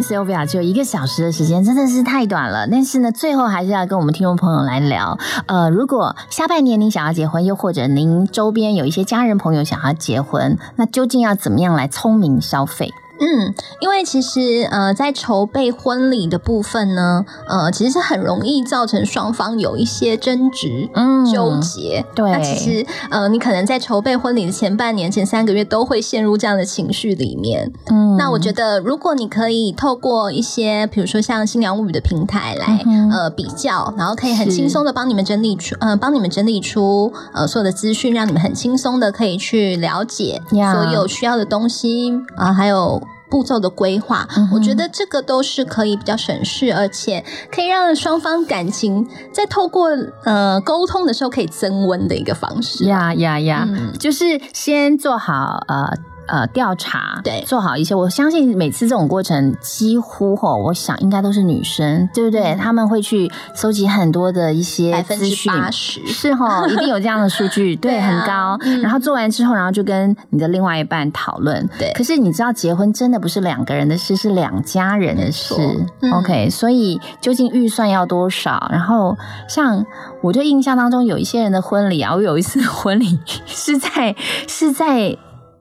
[0.09, 2.67] Sylvia 只有一个小时的时间，真的是太短了。
[2.67, 12.91] 但是呢，最后还是要跟我们听众朋友来聊，呃，如果下半年您想要结婚，又或者您周边有一些家人朋友想要结婚，那究竟要怎么样来聪明消费？
[13.19, 22.05] 嗯，因为其实呃，在筹备婚礼的部分呢，呃，其实是很容易造成双方有一些争执、嗯纠结。
[22.15, 27.71] 对那其实呃，你可能在筹备婚礼的前半年、前三个月都会陷入这样的情绪里面。
[27.89, 43.01] 嗯那我觉得，如果你可以透过一些，比如说像新娘物语的平台来、嗯呃比较，然后可以很轻松的帮你们整理出，呃，帮你们整理出呃所有的资讯，让你们很轻松的可以去了解所有需要的东西啊、还有。
[43.29, 49.89] 步骤的规划，嗯我觉得这个都是可以比较省事，而且可以让双方感情在透过
[50.25, 52.85] 呃沟通的时候可以增温的一个方式。
[52.85, 55.93] 呀呀呀，嗯就是先做好呃。
[56.31, 62.55] 呃，调查对做好一些，我相信每次这种过程几乎吼，我想应该都是女生，对不对？
[62.59, 68.57] 他们会去搜集很多的一些资讯，80是吼， 一定有这样的数据，对，对啊很高。
[68.81, 71.67] 然后做完之后，然后就跟你的另外一半讨论。
[71.77, 75.55] 对可是你知道，结婚真的不是两个人的事，是两家人的事。
[76.01, 78.67] 嗯 OK，所以究竟预算要多少？
[78.71, 79.85] 然后像
[80.21, 84.15] 我就印象当中有一些人的婚礼啊，我有一次婚礼 是在
[84.47, 85.17] 是在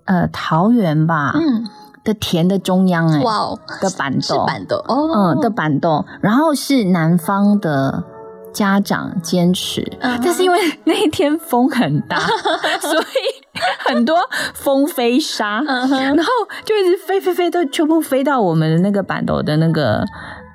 [0.09, 1.65] 呃桃园吧，嗯，
[2.03, 4.77] 的田的中央哎、哇哦，的板是豆，板豆。
[4.89, 8.05] 哦，嗯的板豆，然后是南方的。
[8.51, 9.87] 家长坚持。
[10.01, 12.19] 嗯但是因为那一天风很大，
[12.81, 14.17] 所以很多
[14.55, 16.33] 风飞沙，嗯然后
[16.65, 20.03] 就一直飞飞飞，都全部飞到我们的那个板豆的那个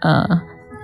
[0.01, 0.27] 呃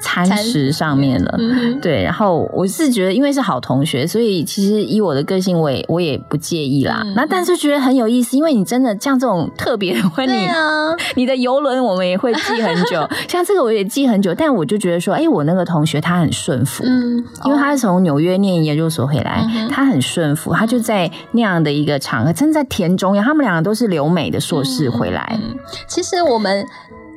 [0.02, 1.36] 餐餐食上面了。
[1.40, 7.02] 嗯对，然后我是觉得，因为是好同学，所以其实以我的个性，我也我也不介意啦。
[7.06, 25.56] 嗯那但是觉得很有意思，因为你真的像这种特别的婚礼，啊，你的游轮我们也会记很久， 像这个我也记很久，但我就觉得说，哎，我那个同学他很顺服，嗯，因为他是从纽约念研究所回来，嗯他很顺服，他就在那样的一个场合，真的在田中央，他们两个都是留美的硕士回来，嗯
[25.88, 26.66] 其实我们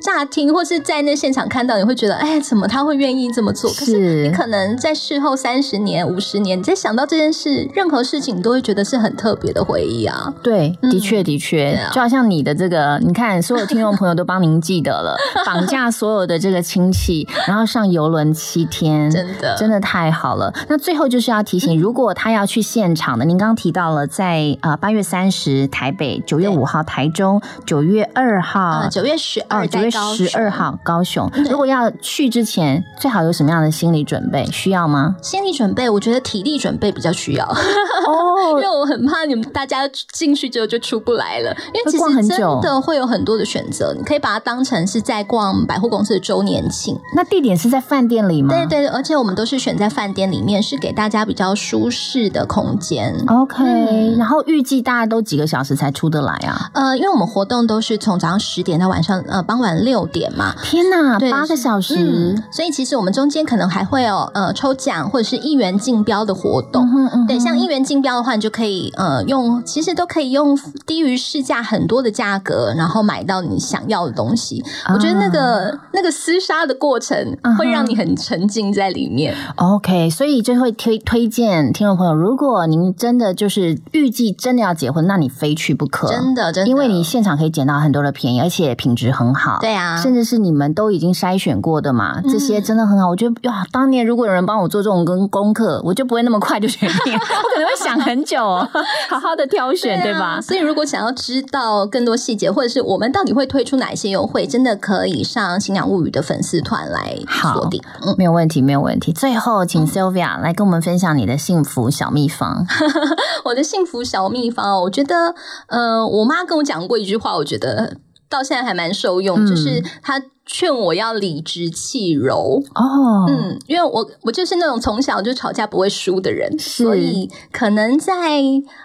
[0.03, 3.71] 乍听或是在那现场看到，你会觉得，哎，怎么他会愿意这么做？
[3.71, 10.33] 可是是你可能在事后三十年、五十年，你在想到这件事，任何事情你都会觉得是很特别的回忆啊。
[10.43, 20.53] 对，嗯的确的确就好像你的这个，你看所有听众朋友都帮您记得了，绑架所有的这个亲戚， 然后上游轮七天，真的真的太好了。
[20.67, 31.29] 那最后就是要提醒，如果他要去现场的，您刚刚提到了在呃八月三十台北，九月五号台中，九月二号呃，九月十哦，二九月十二号高雄。
[31.49, 34.45] 如果要去之前，最好有什么样的心理准备？
[34.51, 35.15] 需要吗？
[35.21, 48.53] 心理准备，我觉得体力准备比较需要，哦 因为我很怕你们大家进去之后就出不来了，因为其实真的会有很多的选择，你可以把它当成是在逛百货公司的周年庆，那地点是在饭店里吗？
[48.53, 53.15] 对对，而且我们都是选在饭店里面，是给大家比较舒适的空间。
[53.27, 56.69] OK，、嗯然后预计大家都几个小时才出得来啊？
[56.73, 61.95] 呃，因为我们活动都是从早上十点到晚上呃傍晚六点嘛，天哪，对八个小时！
[61.97, 66.83] 嗯，所以其实我们中间可能还会有呃抽奖或者是一元竞标的活动。
[66.85, 74.63] 嗯哼嗯哼对，像一元竞标的话，你就可以呃用，其实都可以用低于市价很多的价格，然后买到你想要的东西。
[74.93, 79.35] 我觉得那个那个厮杀的过程会让你很沉浸在里面。
[79.55, 89.59] OK，所以就会推推荐听众朋友，如果您真的就是预计真的要结婚，那你非去不可，真的真的因为你现场可以捡到很多的便宜，而且品质很好。
[89.63, 93.07] 对啊甚至是你们都已经筛选过的嘛，这些真的很好。
[93.07, 98.67] 我觉得哇，当年如果有人帮我做这种跟功课，我就不会那么快就决定， 我可能会想很久哦，
[99.09, 100.41] 好好的挑选，对啊吧？
[100.41, 107.17] 所以如果想要知道更多细节，或者是我们到底会推出哪一些优惠，真的可以上新娘物语的粉丝团来
[107.53, 107.81] 锁定。
[108.05, 109.13] 嗯，没有问题，没有问题。
[109.13, 112.65] 最后，请 Sylvia 来跟我们分享你的幸福小秘方。
[113.45, 115.33] 我的幸福小秘方哦，我觉得，
[115.67, 117.95] 呃，我妈跟我讲过一句话，我觉得
[118.33, 122.61] 到现在还蛮受用，嗯就是他劝我要理直气柔。
[122.73, 128.13] 哦，嗯，因为我我就是那种从小就吵架不会输的人，所以可能在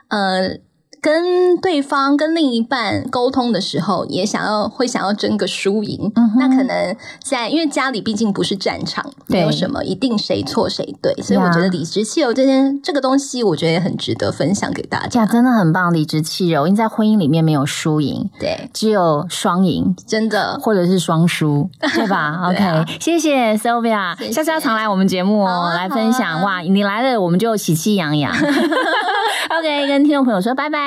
[0.08, 0.58] 呃
[1.00, 6.12] 跟对方跟另一半沟通的时候，也想要会想要争个输赢。
[6.38, 15.20] 那可能在因为家里毕竟不是战场，没有什么一定谁错谁对，所以我觉得理直气柔这件这个东西，我觉得也很值得分享给大家。
[15.20, 16.66] 呀，真的很棒，理直气柔。
[16.66, 20.58] 因为在婚姻里面没有输赢，对，只有双赢，真的。
[20.60, 26.42] 或者是双输， 对吧？OK，谢谢 Sylvia，下次要常来我们节目哦，啊来分享。
[26.42, 28.32] 哇，你来了，我们就喜气洋洋。
[29.58, 30.78] OK，跟听众朋友说拜拜，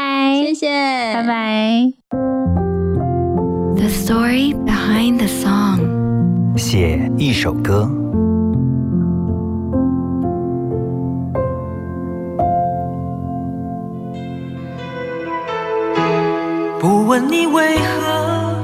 [0.44, 0.68] 谢谢。
[1.14, 1.94] 拜拜。
[3.76, 6.58] The story behind the song.
[6.58, 7.90] 写一首歌。
[16.80, 18.56] 不问你为何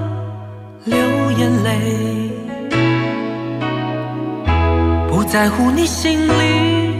[0.86, 0.98] 流
[1.38, 2.32] 眼泪
[5.08, 6.96] 不在乎你心里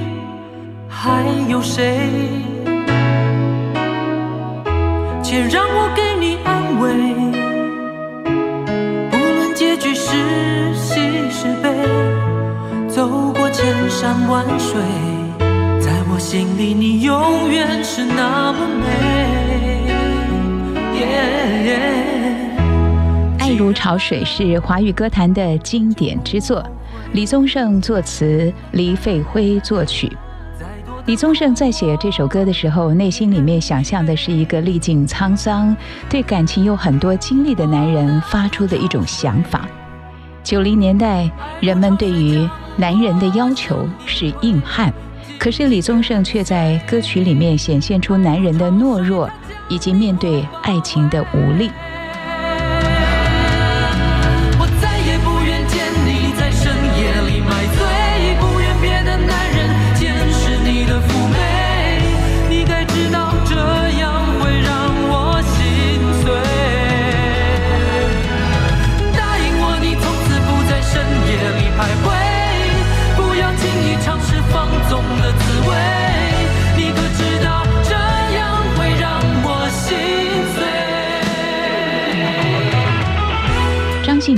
[0.88, 2.57] 还有谁。
[5.30, 6.90] 且让我给你安慰。
[9.12, 11.70] 不论结局是喜是悲，
[12.88, 14.80] 走过千山万水，
[15.82, 18.86] 在我心里你永远是那么美。
[23.38, 26.66] 爱如潮水是华语歌坛的经典之作，
[27.12, 30.10] 李宗盛作词，黎费辉作曲。
[31.08, 35.74] 李宗盛在写这首歌的时候，内心里面想象的是一个历尽沧桑、
[36.10, 39.66] 对感情有很多经历的男人发出的一种想法。
[40.44, 41.32] 九零年代，
[41.62, 44.94] 人们对于男人的要求是硬汉，
[45.40, 49.30] 可是李宗盛却在歌曲里面显现出男人的懦弱，
[49.70, 51.72] 以及面对爱情的无力。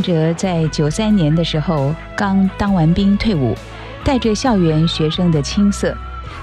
[0.10, 3.56] 哲在九三年的时候刚当完兵退伍，
[4.04, 5.96] 带着校园学生的青涩，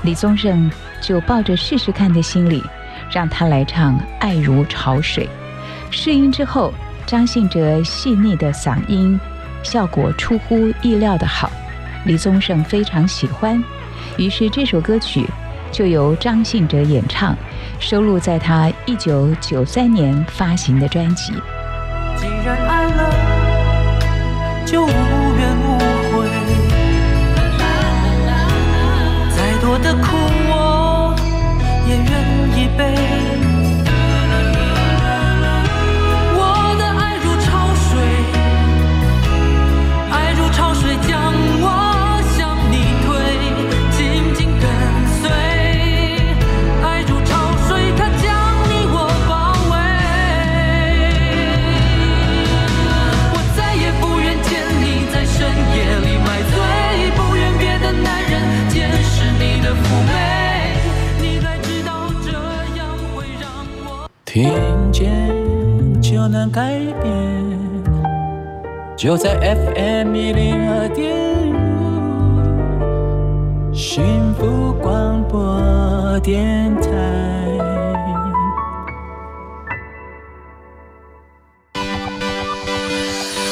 [0.02, 0.70] 李宗盛
[1.02, 2.62] 就抱着试试看的心理，
[3.10, 5.24] 让他来唱《爱如潮水》。
[5.90, 6.72] 试音之后，
[7.04, 9.18] 张信哲细腻的嗓音
[9.64, 11.50] 效果出乎意料的好，
[12.04, 13.60] 李宗盛非常喜欢，
[14.16, 15.26] 于是这首歌曲
[15.72, 17.36] 就由张信哲演唱，
[17.80, 21.32] 收录在他一九九三年发行的专辑。
[22.16, 22.65] 既然，
[24.66, 25.78] 就无怨无
[26.10, 26.28] 悔。
[29.36, 30.25] 再多的苦
[64.24, 65.32] 听见
[66.02, 67.12] 就能改变，
[68.94, 71.56] 就在 FM 一零二点五
[73.72, 76.90] 幸福广播电台。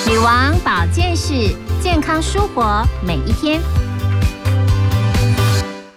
[0.06, 3.58] 女王保健室，健康舒活每一天。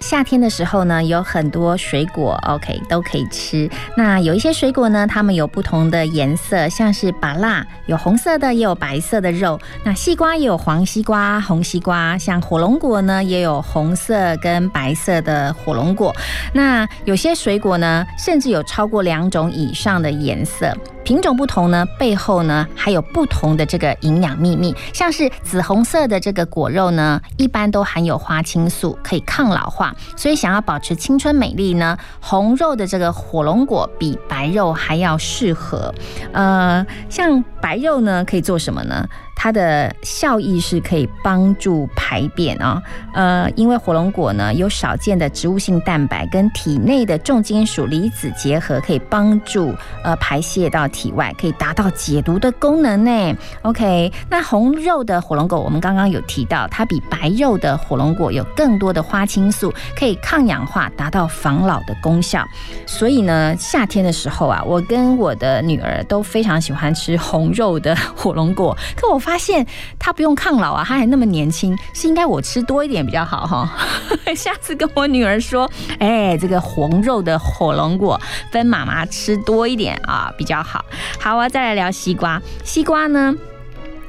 [0.09, 3.69] 夏天的时候呢，有很多水果，OK 都可以吃。
[3.97, 9.59] 那有一些水果呢，它们有不同的颜色，像是芭辣，有红色的，也有白色的肉。
[9.83, 16.15] 那西瓜也有黄西瓜、红西瓜，像火龙果呢，也有红色跟白色的火龙果。
[16.53, 20.73] 那有些水果呢，甚至有超过两种以上的颜色。
[21.07, 24.75] 品种不同呢，背后呢还有不同的这个营养秘密。
[24.91, 29.95] 像是紫红色的这个果肉呢，一般都含有花青素，可以抗老化。
[30.17, 35.95] 所以想要保持青春美丽呢，红肉的这个火龙果比白肉还要适合。
[36.33, 39.07] 呃，像白肉呢，可以做什么呢？
[39.39, 42.81] 它的效益是可以帮助排便啊，
[43.13, 53.37] 呃，因为火龙果呢有少见的植物性蛋白跟体内的重金属离子结合，可以帮助呃排泄到体外，可以达到解毒的功能呢。
[53.61, 62.43] OK，那红肉的火龙果我们刚刚有提到，它比白肉的火龙果有更多的花青素，可以抗氧化，达到防老的功效。
[62.87, 69.21] 所以呢，夏天的时候啊，我跟我的女儿都非常喜欢吃红肉的火龙果，可我。
[69.27, 69.67] 发现
[69.99, 73.69] 他不用抗老啊，他还那么年轻，是应该我吃多一点比较好哈。
[74.33, 78.17] 下次跟我女儿说，哎，这个红肉的火龙果
[78.53, 80.85] 分妈妈吃多一点啊比较好。
[81.19, 83.35] 好啊，再来聊西瓜，西瓜呢？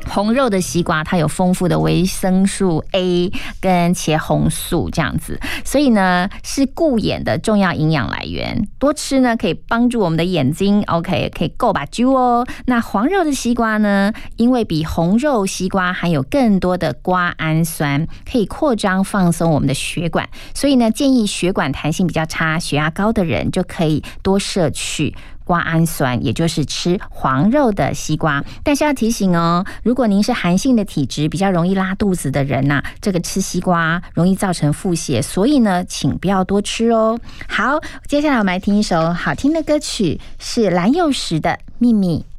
[0.09, 3.30] 红肉的西瓜，它有丰富的维生素 A
[3.60, 8.68] 跟茄红素这样子，所以呢是顾眼的重要营养来源。
[8.78, 12.47] 多吃呢可以帮助我们的眼睛，OK，可以够把揪哦。
[12.66, 25.14] 那黄肉的西瓜呢，因为比红肉西瓜含有更多的瓜氨酸，可以扩张放松我们的血管，所以呢建议血管弹性比较差、血压高的人就可以多摄取。
[25.49, 28.45] 瓜氨酸也就是吃黄肉的西瓜。
[28.62, 37.19] 但是要提醒哦如果您是寒性的体质比较容易拉肚子的人呐这个吃西瓜容易造成腹泻所以呢请不要多吃哦。
[37.49, 42.38] 好接下来我们来听一首好听的歌曲是蓝又石的秘密。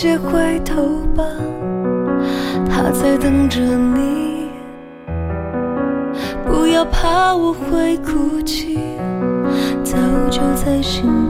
[0.00, 1.24] 别回头吧，
[2.70, 4.46] 他在等着你。
[6.46, 8.78] 不要怕，我会哭泣，
[9.82, 9.96] 早
[10.30, 11.27] 就在心。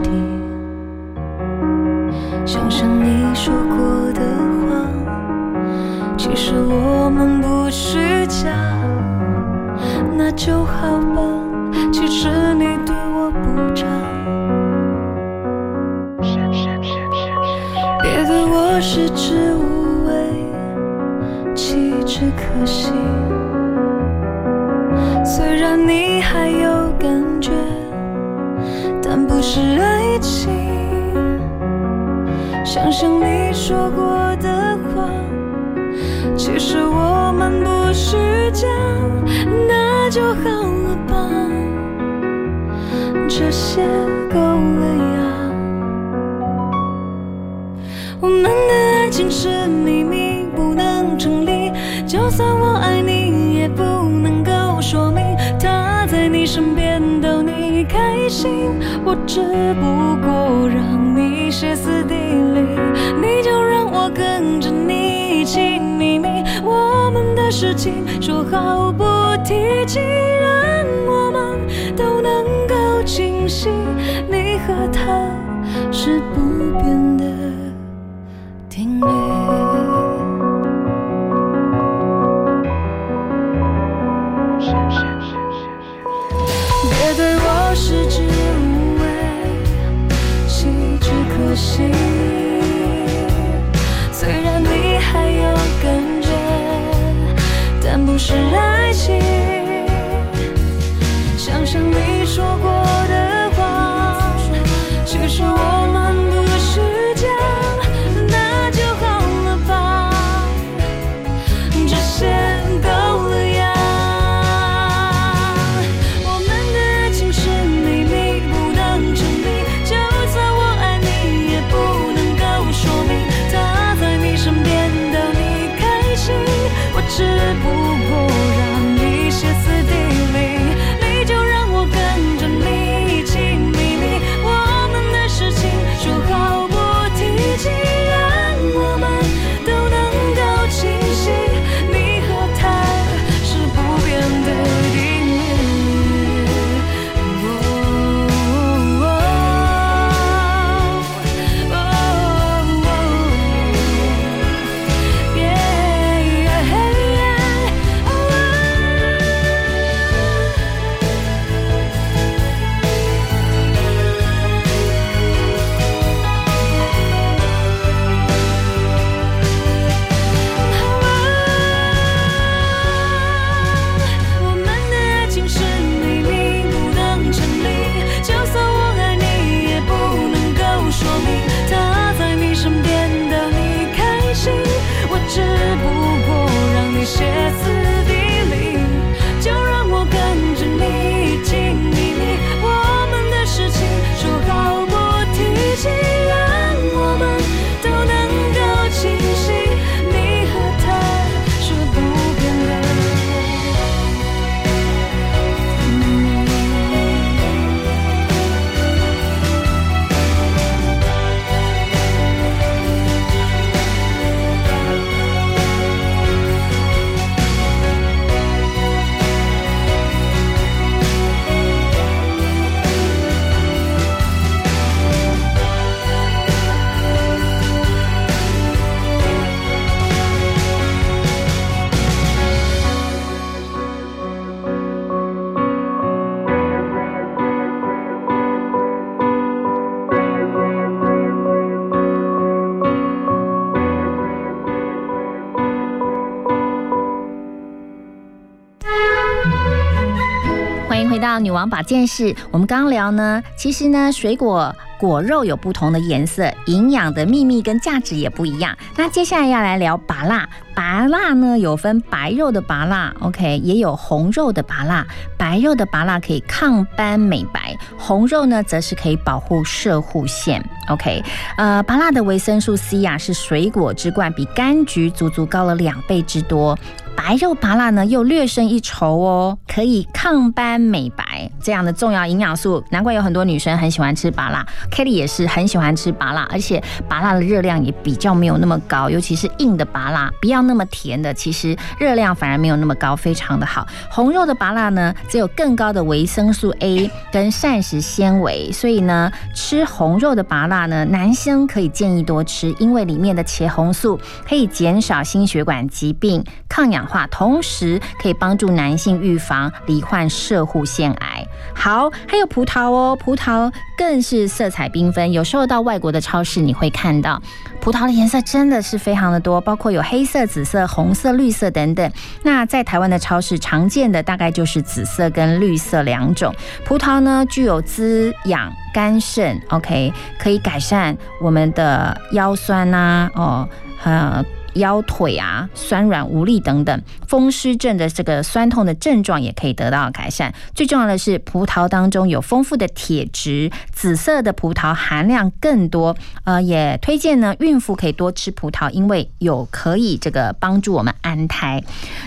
[251.59, 252.35] 王把健室。
[252.53, 254.75] 我们刚聊呢，其实呢，水果。
[255.01, 258.77] 果肉有不同的颜色，营养的秘密跟价值也不一样。
[258.97, 265.07] 那接下来要来聊拔辣，拔辣呢有分白肉的拔辣，OK，也有红肉的拔辣。
[265.37, 271.23] 白肉的拔辣可以抗斑美白，红肉呢则是可以保护射护线，OK。
[271.57, 276.77] 呃，拔辣的维生素 C 呀是水果之冠，比柑橘足足高了两倍之多。
[277.17, 284.65] 白肉拔辣呢又略胜一筹哦，可以抗斑美白这样的重要营养素，难怪有很多女生很喜欢吃拔辣。
[284.91, 293.87] Kelly 也是很喜欢吃拔辣，而且拔辣的热量也比较没有那么高，尤其是硬的拔辣，不要那么甜的，其实热量反而没有那么高，非常的好。
[294.11, 311.28] 红肉的拔辣呢，只有更高的维生素 A 跟膳食纤维，所以呢，吃红肉的拔辣呢，男生可以建议多吃，因为里面的茄红素可以减少心血管疾病、抗氧化，同时可以帮助男性预防罹患射护腺癌。
[311.75, 315.33] 好，还有葡萄哦，葡萄更是色彩缤纷。
[315.33, 317.41] 有时候到外国的超市，你会看到
[317.81, 322.13] 葡萄的颜色真的是非常的多，包括有黑色、紫色、红色、绿色等等。
[322.43, 326.55] 那在台湾的超市常见的大概就是紫色跟绿色两种。
[326.85, 333.69] 葡萄呢，具有滋养肝肾，OK，可以改善我们的腰酸呐、哦，
[334.03, 334.45] 呃。
[334.79, 340.53] 腰腿啊酸软无力等等，风湿症的这个酸痛的症状也可以得到改善。
[340.75, 346.17] 最重要的是，葡萄当中有丰富的铁质，紫色的葡萄含量更多。
[346.45, 351.83] 呃，也推荐呢，孕妇可以多吃葡萄，因为有可以这个帮助我们安胎。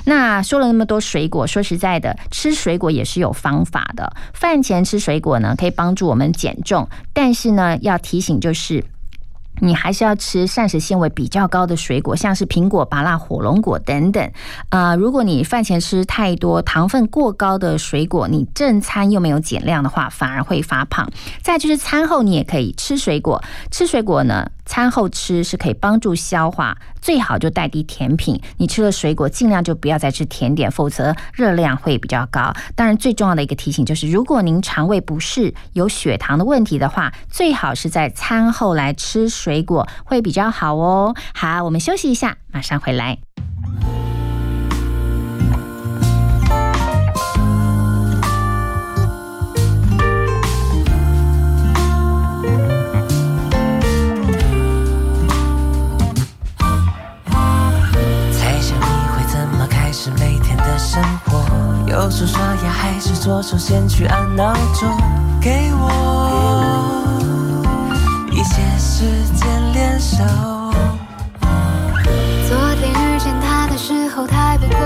[0.06, 4.14] 那说了那么多水果，说实在的，吃水果也是有方法的。
[4.34, 8.84] 饭前吃水果呢，可以帮助我们减重，但是呢，要提醒就是。
[9.62, 14.32] 你还是要吃膳食纤维比较高的水果，像是苹果、芭乐、火龙果等等。
[14.70, 21.08] 啊，如果你饭前吃太多糖分过高的水果，你正餐又没有减量的话，反而会发胖。
[21.42, 28.38] 再就是餐后你也可以吃水果，吃水果呢，餐后吃是可以帮助消化，最好就代替甜品。
[28.58, 32.54] 你吃了水果，尽量就不要再吃甜点，否则热量会比较高。
[32.76, 39.62] 当然，最重要的一个提醒就是，如果您肠胃不适、有血糖的问题的话，最好是在餐后来吃水。
[39.62, 41.16] 果会比较好哦。
[41.36, 43.31] 好，我们休息一下，马上回来。
[60.04, 61.46] 是每天的生活？
[61.86, 64.90] 右手刷牙还是左手先去按闹钟？
[65.40, 66.98] 给我。
[68.32, 69.06] 一些时
[69.36, 70.24] 间练手。
[72.50, 74.80] 昨天遇见他的时候，太不够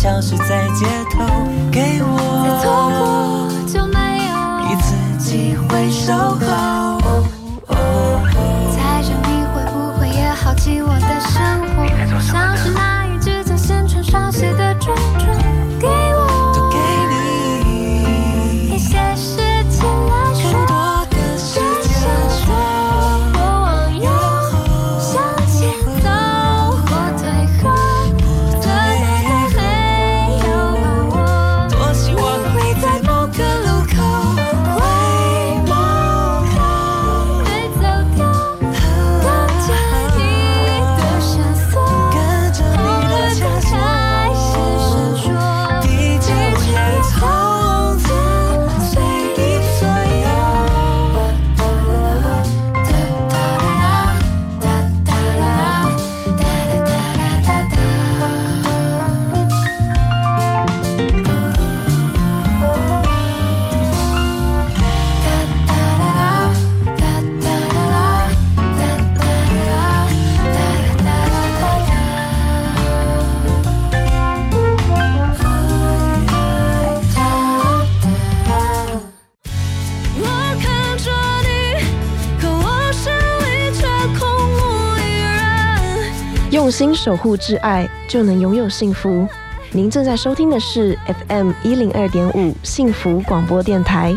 [0.00, 0.86] 消失在街
[86.70, 89.26] 用心守护挚爱，就能拥有幸福。
[89.72, 94.16] 您正在收听的是 FM 一零二点五幸福广播电台，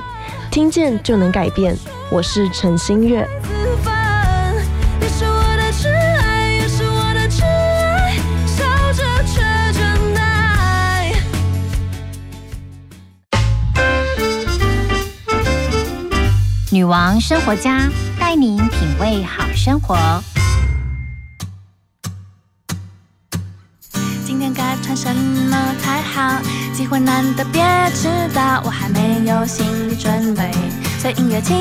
[0.52, 1.76] 听见就能改变。
[2.12, 3.28] 我是陈心月。
[16.72, 17.90] 女王生活家
[18.20, 19.98] 带您品味好生活。
[26.74, 27.64] 机会难得，别
[27.94, 30.50] 迟到，我还没有心理准备，
[31.00, 31.56] 随音乐轻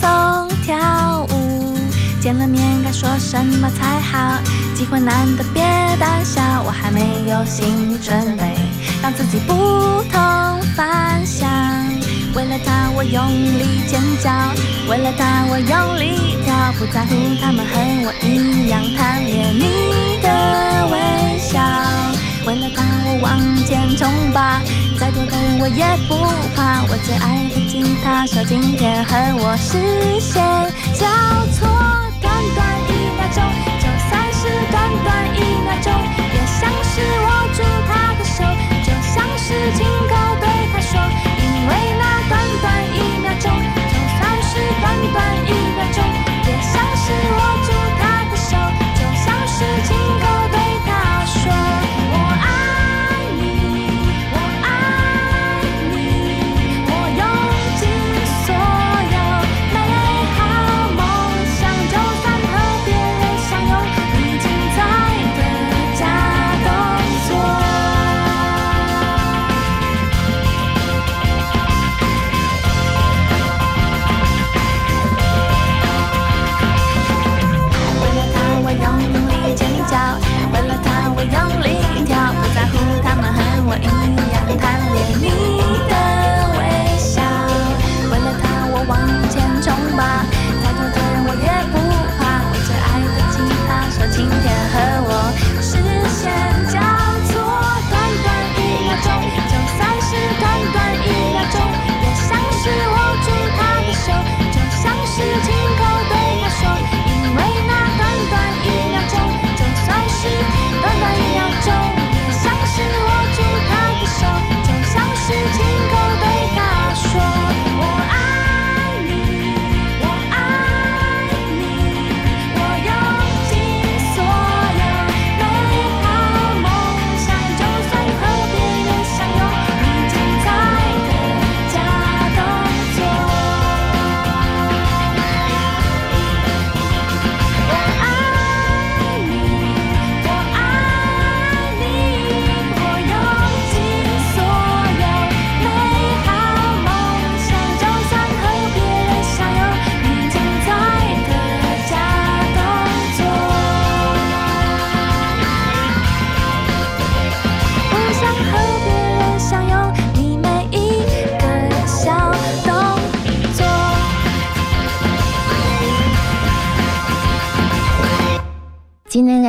[0.00, 1.76] 松跳舞。
[2.20, 4.40] 见了面该说什么才好？
[4.74, 5.62] 机会难得，别
[6.00, 8.56] 胆小，我还没有心理准备，
[9.02, 11.46] 让自己不同凡响。
[12.34, 14.30] 为了他，我用力尖叫；
[14.88, 21.60] 为了他，我用力跳，不在乎他们和我一样贪恋你的微笑。
[22.46, 24.60] 为了他，我往前冲吧，
[25.00, 26.14] 再多的人我也不
[26.54, 26.84] 怕。
[26.84, 30.44] 我最爱的吉他手，今天和我视线
[30.92, 31.08] 交
[31.56, 31.64] 错，
[32.20, 33.40] 短短一秒钟，
[33.80, 35.88] 就算是短短一秒钟，
[36.36, 38.44] 也像是握住他的手，
[38.84, 41.00] 就像是亲口对他说，
[41.40, 43.48] 因为那短短一秒钟，
[43.88, 45.16] 就算是短短
[45.48, 46.04] 一秒钟，
[46.44, 47.08] 也像是
[47.40, 47.53] 握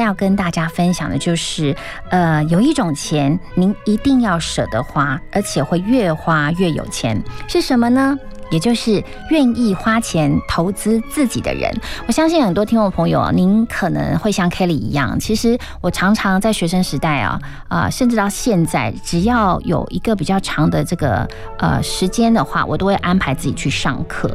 [0.06, 1.76] 要跟大家分享的就是，
[2.10, 8.18] 呃，有一种钱您一定要舍得花，而且会越花越有钱，是什么呢？
[8.52, 11.72] 也就是愿意花钱投资自己的人。
[12.08, 21.28] 我相信很多听众朋友啊，您可能会像 Kelly 一样，其实我常常在学生时代啊，啊、甚至到现在，只要有一个比较长的这个
[21.58, 24.30] 呃时间的话，我都会安排自己去上课。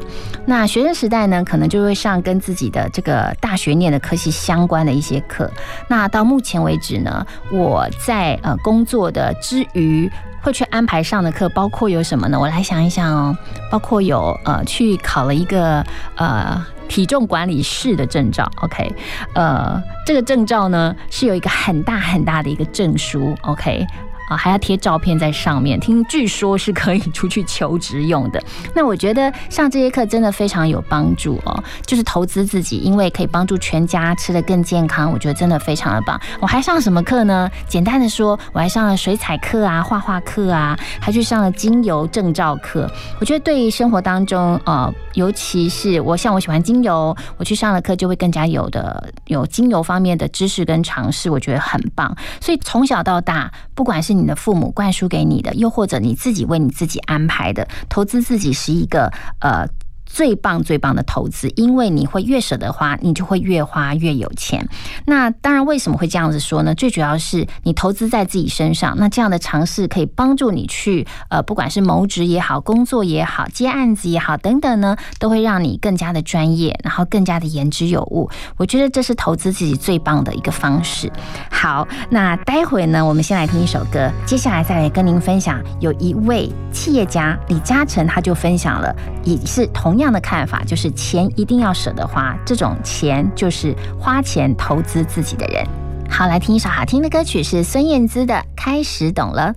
[0.46, 5.50] 那学生时代呢，可能就会上跟自己的这个大学念的科系相关的一些课。
[5.88, 10.10] 那到目前为止呢，我在呃工作的之余。
[10.42, 12.38] 会去安排上的课，包括有什么呢？
[12.38, 13.36] 我来想一想哦，
[13.70, 15.84] 包括有呃去考了一个
[16.16, 18.92] 呃体重管理师的证照，OK，
[19.34, 23.86] 呃这个证照呢是有一个很大很大的一个证书，OK。
[24.30, 28.40] 啊，还要贴照片在上面，听据说是可以出去求职用的。
[28.74, 36.18] 那我觉得上这些课真的非常有帮助哦，就是投资自己，因为可以帮助全家吃得更健康，我觉得真的非常的棒。
[36.40, 37.50] 我还上什么课呢？
[37.66, 42.88] 简单的说，我还上了水彩课啊、画画课啊，还去上了精油证照课。
[43.18, 52.16] 我觉得对于生活当中，呃，尤其是我像我喜欢精油，我去上了课就会更加有的有精油方面的知识跟尝试，我觉得很棒。
[52.40, 59.10] 所以从小到大，不管是你你的父母灌输给你的，又或者你自己为你自己安排的，投资自己是一个
[59.40, 59.66] 呃。
[60.12, 64.68] 最棒最棒的投资，因为你会越舍得花，你就会越花越有钱。
[65.06, 66.74] 那当然，为什么会这样子说呢？
[66.74, 78.28] 最主要是你投资在自己身上，那这样的尝试可以帮助你去呃，不管是谋职也好，工作也好，接案子也好等等呢，都会让你更加的专业，然后更加的言之有物。
[78.56, 81.10] 我觉得这是投资自己最棒的一个方式。
[81.50, 85.62] 好，那待会呢，我们先来听一首歌，接下来再来跟您分享。
[85.78, 95.64] 有一位企业家李嘉诚，他就分享了也是同样的看法，就是钱一定要舍得花，这种钱就是花钱投资自己的人。
[96.10, 99.54] 好，来听一首好听的歌曲，是孙燕姿的《开始懂了》。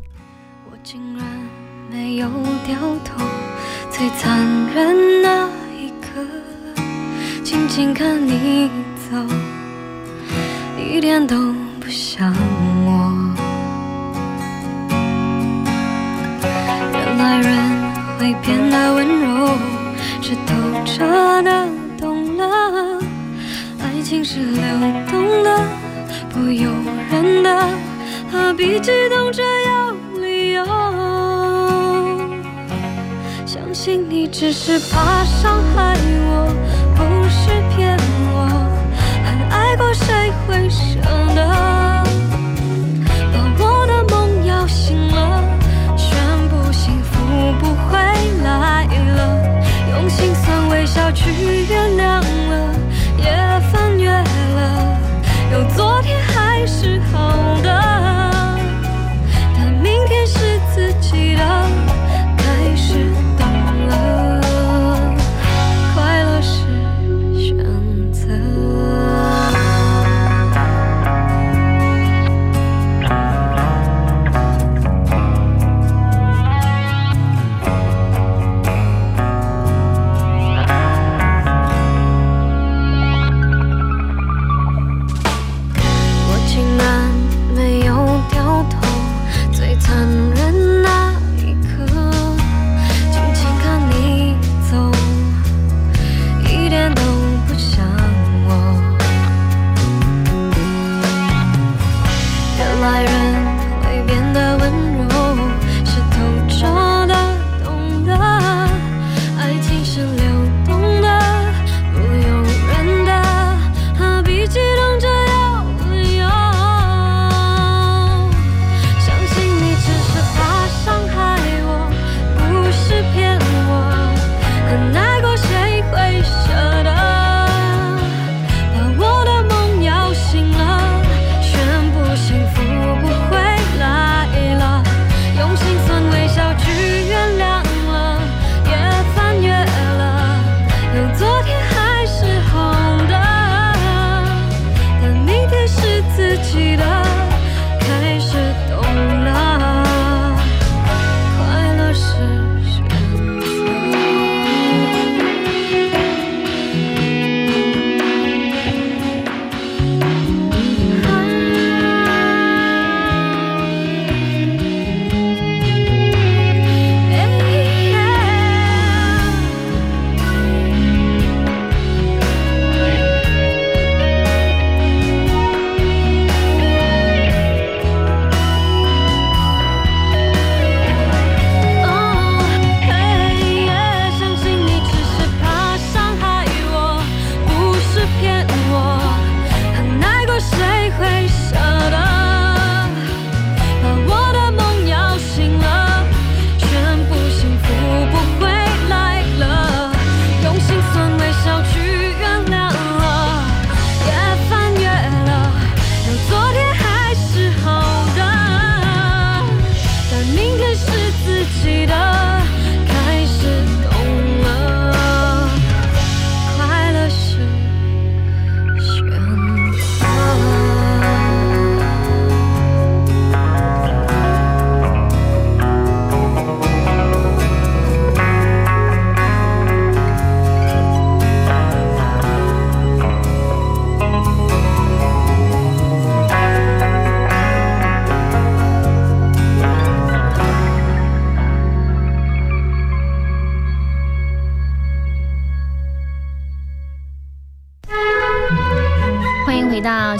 [0.72, 1.26] 我竟然
[1.90, 2.28] 没有
[2.66, 3.26] 掉头，
[3.90, 4.40] 最残
[4.74, 6.22] 忍那一刻，
[7.44, 8.70] 静静看你
[9.10, 9.18] 走，
[10.78, 11.36] 一点都
[11.80, 12.32] 不像
[12.86, 13.34] 我。
[16.94, 17.48] 原来人
[18.20, 19.58] 会变得温柔，
[20.26, 20.56] 是透
[20.86, 21.04] 彻
[21.44, 21.68] 的
[22.00, 22.98] 懂了，
[23.82, 24.64] 爱情是流
[25.12, 25.62] 动的，
[26.30, 26.72] 不由
[27.12, 27.68] 人的，
[28.32, 29.92] 何必激动着要
[30.22, 30.64] 理由？
[33.46, 35.94] 相信你只是怕伤害
[36.30, 36.48] 我，
[36.96, 37.98] 不是骗
[38.34, 38.48] 我，
[39.26, 41.02] 很爱过谁会舍
[41.36, 41.44] 得？
[43.34, 45.44] 把我的梦摇醒了。
[45.98, 46.18] 全
[46.48, 47.20] 部幸福
[47.60, 48.00] 不会
[48.46, 48.83] 来，
[50.94, 51.32] 笑去
[51.68, 52.76] 原谅了，
[53.18, 53.26] 也
[53.72, 55.00] 翻越了，
[55.52, 56.22] 有昨天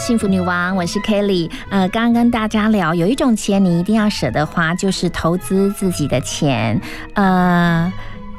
[0.06, 1.50] 幸福女王，我是 Kelly。
[1.70, 6.82] 呃，刚刚跟大家聊，有一种钱你一定要舍得花，就是投资自己的钱。
[7.14, 7.90] 呃。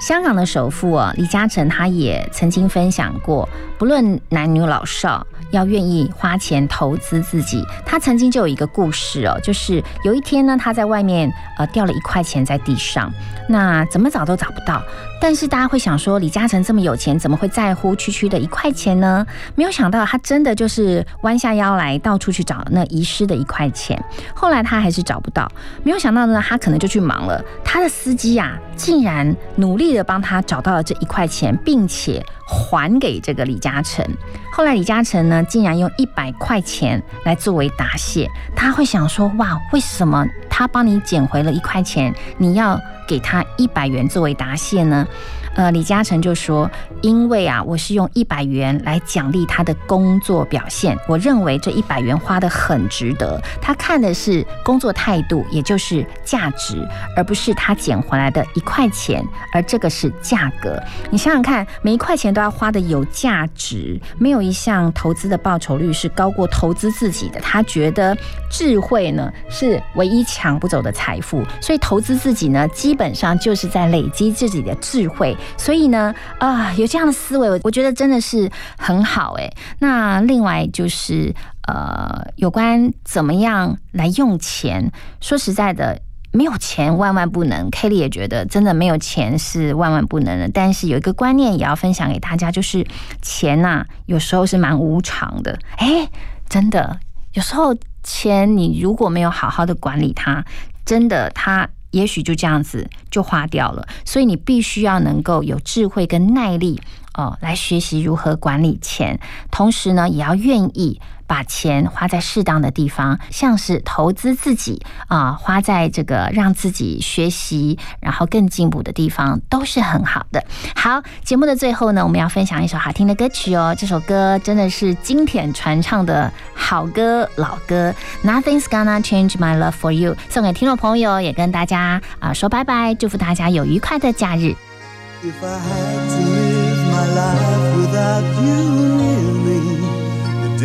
[0.01, 7.65] 香港的首富哦，李嘉诚他也曾经分享过，不论男女老少，要愿意花钱投资自己。
[7.87, 13.11] 他曾经就有一个故事哦，就是有一天呢，他在外面呃掉了一块钱在地上，
[13.49, 14.83] 那怎么找都找到。
[15.21, 19.27] 但是大家会想说，李嘉诚这么有钱，怎么会在乎区区的一块钱呢？
[19.55, 24.03] 没有想到，他真的就是弯下腰来到处去找那遗失的一块钱。
[24.35, 25.51] 后来他还是找不到，
[25.83, 27.43] 没有想到呢，他可能就去忙了。
[27.65, 34.05] 他的司机呀，竟然努力的帮他找到了这一块钱，并且还给这个李嘉诚。
[34.53, 38.29] 后来李嘉诚呢，竟然用一百块钱来作为答谢。
[38.55, 40.25] 他会想说，哇，为什么
[40.57, 42.81] 他帮你捡回了一块钱，你要？
[43.07, 45.07] 给他一百元作为答谢呢？
[45.55, 46.69] 呃，李嘉诚就说
[47.01, 53.41] ：“因为啊，我是用一百元来奖励他的工作表现，我认为这一百元花的很值得。
[53.63, 56.85] 他看的是工作态度，也就是价值，
[57.17, 60.77] 而不是他捡回来的一块钱，而这个是价格。
[61.09, 67.39] 你想想看，每一块钱都要花的有价值，没有一项投资的报酬率是高过投资自己的。
[67.41, 68.17] 他觉得
[68.51, 79.51] 智慧呢是唯一抢不走的财富，所以投资自己呢，基本上就是在累积自己的智慧。”所以呢，啊，有这样的思维，我觉得真的是很好哎。
[79.79, 81.35] 那另外就是，
[81.67, 84.91] 呃，有关怎么样来用钱，
[85.21, 86.01] 说实在的，
[86.33, 87.71] 没有钱万万不能。
[87.71, 90.49] Kelly 也觉得，真的没有钱是万万不能的。
[90.53, 92.87] 但是有一个观念也要分享给大家，就是
[93.23, 95.59] 钱呐，有时候是蛮无常的。
[95.77, 96.09] 哎，
[96.49, 96.99] 真的，
[97.33, 100.45] 有时候钱你如果没有好好的管理它，
[100.85, 101.69] 真的它。
[101.95, 106.81] 也许就这样子就花掉了，所以你必须要能够有智慧跟耐力
[107.15, 109.19] 哦，来学习如何管理钱，
[109.51, 111.01] 同时呢，也要愿意。
[111.35, 120.45] 把钱花在适当的地方，像是投资自己啊，花在这个让自己学习然后更进步的地方，都是很好的。
[120.77, 123.75] 好，节目的最后呢，我们要分享一首好听的歌曲哦。
[123.77, 127.93] 这首歌真的是经典传唱的好歌老歌
[128.23, 134.55] ，Nothing's gonna change my love for you，送给听众朋友，也跟大家啊说拜拜，祝福大家有愉快的假日。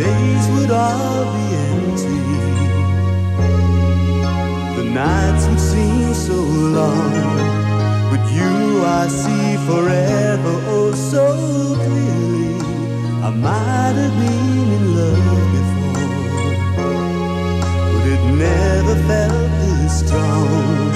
[0.00, 2.22] Days would all be empty.
[4.78, 6.38] The nights would seem so
[6.78, 7.12] long.
[8.10, 8.52] But you
[9.00, 11.26] I see forever, oh so
[11.84, 12.54] clearly.
[13.28, 16.08] I might have been in love before,
[17.92, 20.90] but it never felt this strong.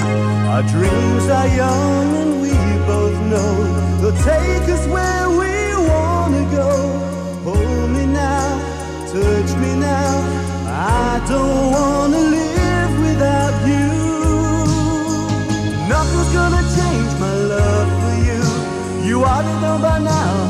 [0.53, 2.55] Our dreams are young and we
[2.91, 3.53] both know
[3.99, 5.53] they'll take us where we
[5.89, 6.94] wanna go.
[9.15, 10.13] Touch me now.
[10.67, 13.87] I don't wanna live without you.
[15.87, 18.41] Nothing's gonna change my love for you.
[19.07, 20.44] You ought to know by now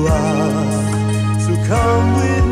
[0.00, 1.40] you are.
[1.40, 2.49] So come with